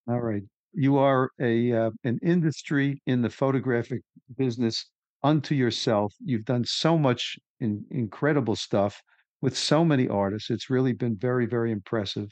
All 0.09 0.21
right. 0.21 0.43
You 0.73 0.99
are 0.99 1.31
a 1.41 1.73
uh, 1.73 1.91
an 2.03 2.19
industry 2.23 3.01
in 3.07 3.23
the 3.23 3.31
photographic 3.31 4.03
business 4.37 4.91
unto 5.23 5.55
yourself. 5.55 6.13
You've 6.25 6.45
done 6.45 6.65
so 6.65 6.99
much 6.99 7.39
in, 7.61 7.85
incredible 7.91 8.57
stuff 8.57 9.01
with 9.41 9.57
so 9.57 9.85
many 9.85 10.09
artists. 10.09 10.51
It's 10.51 10.71
really 10.71 10.93
been 10.93 11.17
very, 11.17 11.47
very 11.47 11.71
impressive. 11.71 12.29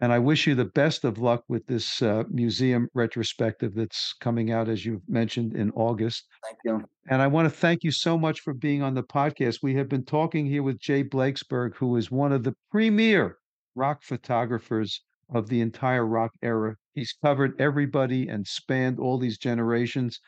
And 0.00 0.12
I 0.12 0.18
wish 0.18 0.46
you 0.46 0.54
the 0.54 0.66
best 0.66 1.04
of 1.04 1.18
luck 1.18 1.42
with 1.48 1.66
this 1.66 2.02
uh, 2.02 2.24
museum 2.28 2.88
retrospective 2.92 3.74
that's 3.74 4.14
coming 4.20 4.52
out, 4.52 4.68
as 4.68 4.84
you 4.84 5.00
mentioned, 5.08 5.56
in 5.56 5.70
August. 5.70 6.26
Thank 6.44 6.58
you. 6.64 6.84
And 7.08 7.22
I 7.22 7.26
want 7.26 7.46
to 7.46 7.56
thank 7.56 7.82
you 7.82 7.90
so 7.90 8.18
much 8.18 8.40
for 8.40 8.52
being 8.52 8.82
on 8.82 8.94
the 8.94 9.02
podcast. 9.02 9.58
We 9.62 9.74
have 9.76 9.88
been 9.88 10.04
talking 10.04 10.44
here 10.46 10.62
with 10.62 10.78
Jay 10.78 11.02
Blakesberg, 11.02 11.76
who 11.76 11.96
is 11.96 12.10
one 12.10 12.32
of 12.32 12.42
the 12.42 12.54
premier 12.70 13.38
rock 13.74 14.02
photographers 14.02 15.02
of 15.32 15.48
the 15.48 15.60
entire 15.60 16.06
rock 16.06 16.32
era. 16.42 16.76
He's 16.94 17.14
covered 17.24 17.58
everybody 17.60 18.28
and 18.28 18.46
spanned 18.46 19.00
all 19.00 19.18
these 19.18 19.38
generations. 19.38 20.20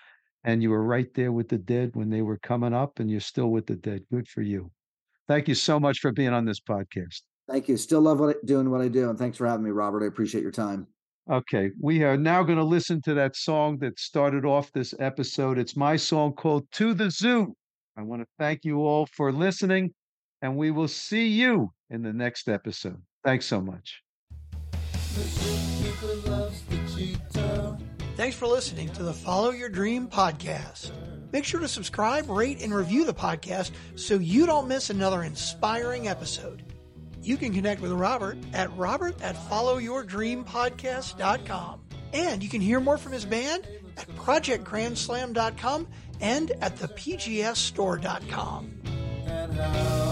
And 0.44 0.62
you 0.62 0.70
were 0.70 0.84
right 0.84 1.12
there 1.14 1.32
with 1.32 1.48
the 1.48 1.58
dead 1.58 1.90
when 1.94 2.10
they 2.10 2.22
were 2.22 2.38
coming 2.38 2.72
up, 2.72 3.00
and 3.00 3.10
you're 3.10 3.20
still 3.20 3.50
with 3.50 3.66
the 3.66 3.76
dead. 3.76 4.02
Good 4.10 4.28
for 4.28 4.40
you. 4.40 4.70
Thank 5.26 5.46
you 5.46 5.54
so 5.54 5.78
much 5.78 5.98
for 5.98 6.10
being 6.10 6.32
on 6.32 6.46
this 6.46 6.60
podcast. 6.60 7.20
Thank 7.48 7.68
you. 7.68 7.76
Still 7.76 8.02
love 8.02 8.20
what 8.20 8.36
I, 8.36 8.38
doing 8.44 8.70
what 8.70 8.80
I 8.80 8.88
do, 8.88 9.08
and 9.08 9.18
thanks 9.18 9.38
for 9.38 9.46
having 9.46 9.64
me, 9.64 9.70
Robert. 9.70 10.02
I 10.02 10.06
appreciate 10.06 10.42
your 10.42 10.52
time. 10.52 10.86
Okay, 11.30 11.70
we 11.80 12.02
are 12.04 12.16
now 12.16 12.42
going 12.42 12.58
to 12.58 12.64
listen 12.64 13.02
to 13.02 13.14
that 13.14 13.36
song 13.36 13.78
that 13.78 13.98
started 13.98 14.44
off 14.44 14.72
this 14.72 14.94
episode. 14.98 15.58
It's 15.58 15.76
my 15.76 15.96
song 15.96 16.34
called 16.34 16.66
"To 16.72 16.94
the 16.94 17.10
Zoo." 17.10 17.54
I 17.96 18.02
want 18.02 18.22
to 18.22 18.28
thank 18.38 18.64
you 18.64 18.80
all 18.80 19.06
for 19.06 19.32
listening, 19.32 19.92
and 20.42 20.56
we 20.56 20.70
will 20.70 20.88
see 20.88 21.26
you 21.26 21.72
in 21.90 22.02
the 22.02 22.12
next 22.12 22.48
episode. 22.48 23.00
Thanks 23.24 23.46
so 23.46 23.60
much. 23.60 24.02
Thanks 28.16 28.36
for 28.36 28.46
listening 28.46 28.88
to 28.90 29.02
the 29.02 29.12
Follow 29.12 29.50
Your 29.50 29.68
Dream 29.68 30.06
podcast. 30.06 30.90
Make 31.32 31.44
sure 31.44 31.60
to 31.60 31.68
subscribe, 31.68 32.28
rate, 32.28 32.62
and 32.62 32.74
review 32.74 33.04
the 33.04 33.14
podcast 33.14 33.70
so 33.96 34.14
you 34.14 34.46
don't 34.46 34.66
miss 34.66 34.90
another 34.90 35.22
inspiring 35.22 36.08
episode. 36.08 36.62
You 37.22 37.36
can 37.36 37.52
connect 37.52 37.80
with 37.80 37.92
Robert 37.92 38.36
at 38.52 38.76
robert 38.76 39.22
at 39.22 39.36
followyourdreampodcast.com. 39.36 41.80
And 42.14 42.42
you 42.42 42.48
can 42.48 42.62
hear 42.62 42.80
more 42.80 42.98
from 42.98 43.12
his 43.12 43.24
band 43.24 43.68
at 43.96 44.08
projectgrandslam.com 44.16 45.86
and 46.20 46.50
at 46.60 46.76
thepgsstore.com. 46.76 48.70
and 49.26 50.07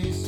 look 0.00 0.23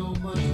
so 0.00 0.14
much 0.22 0.49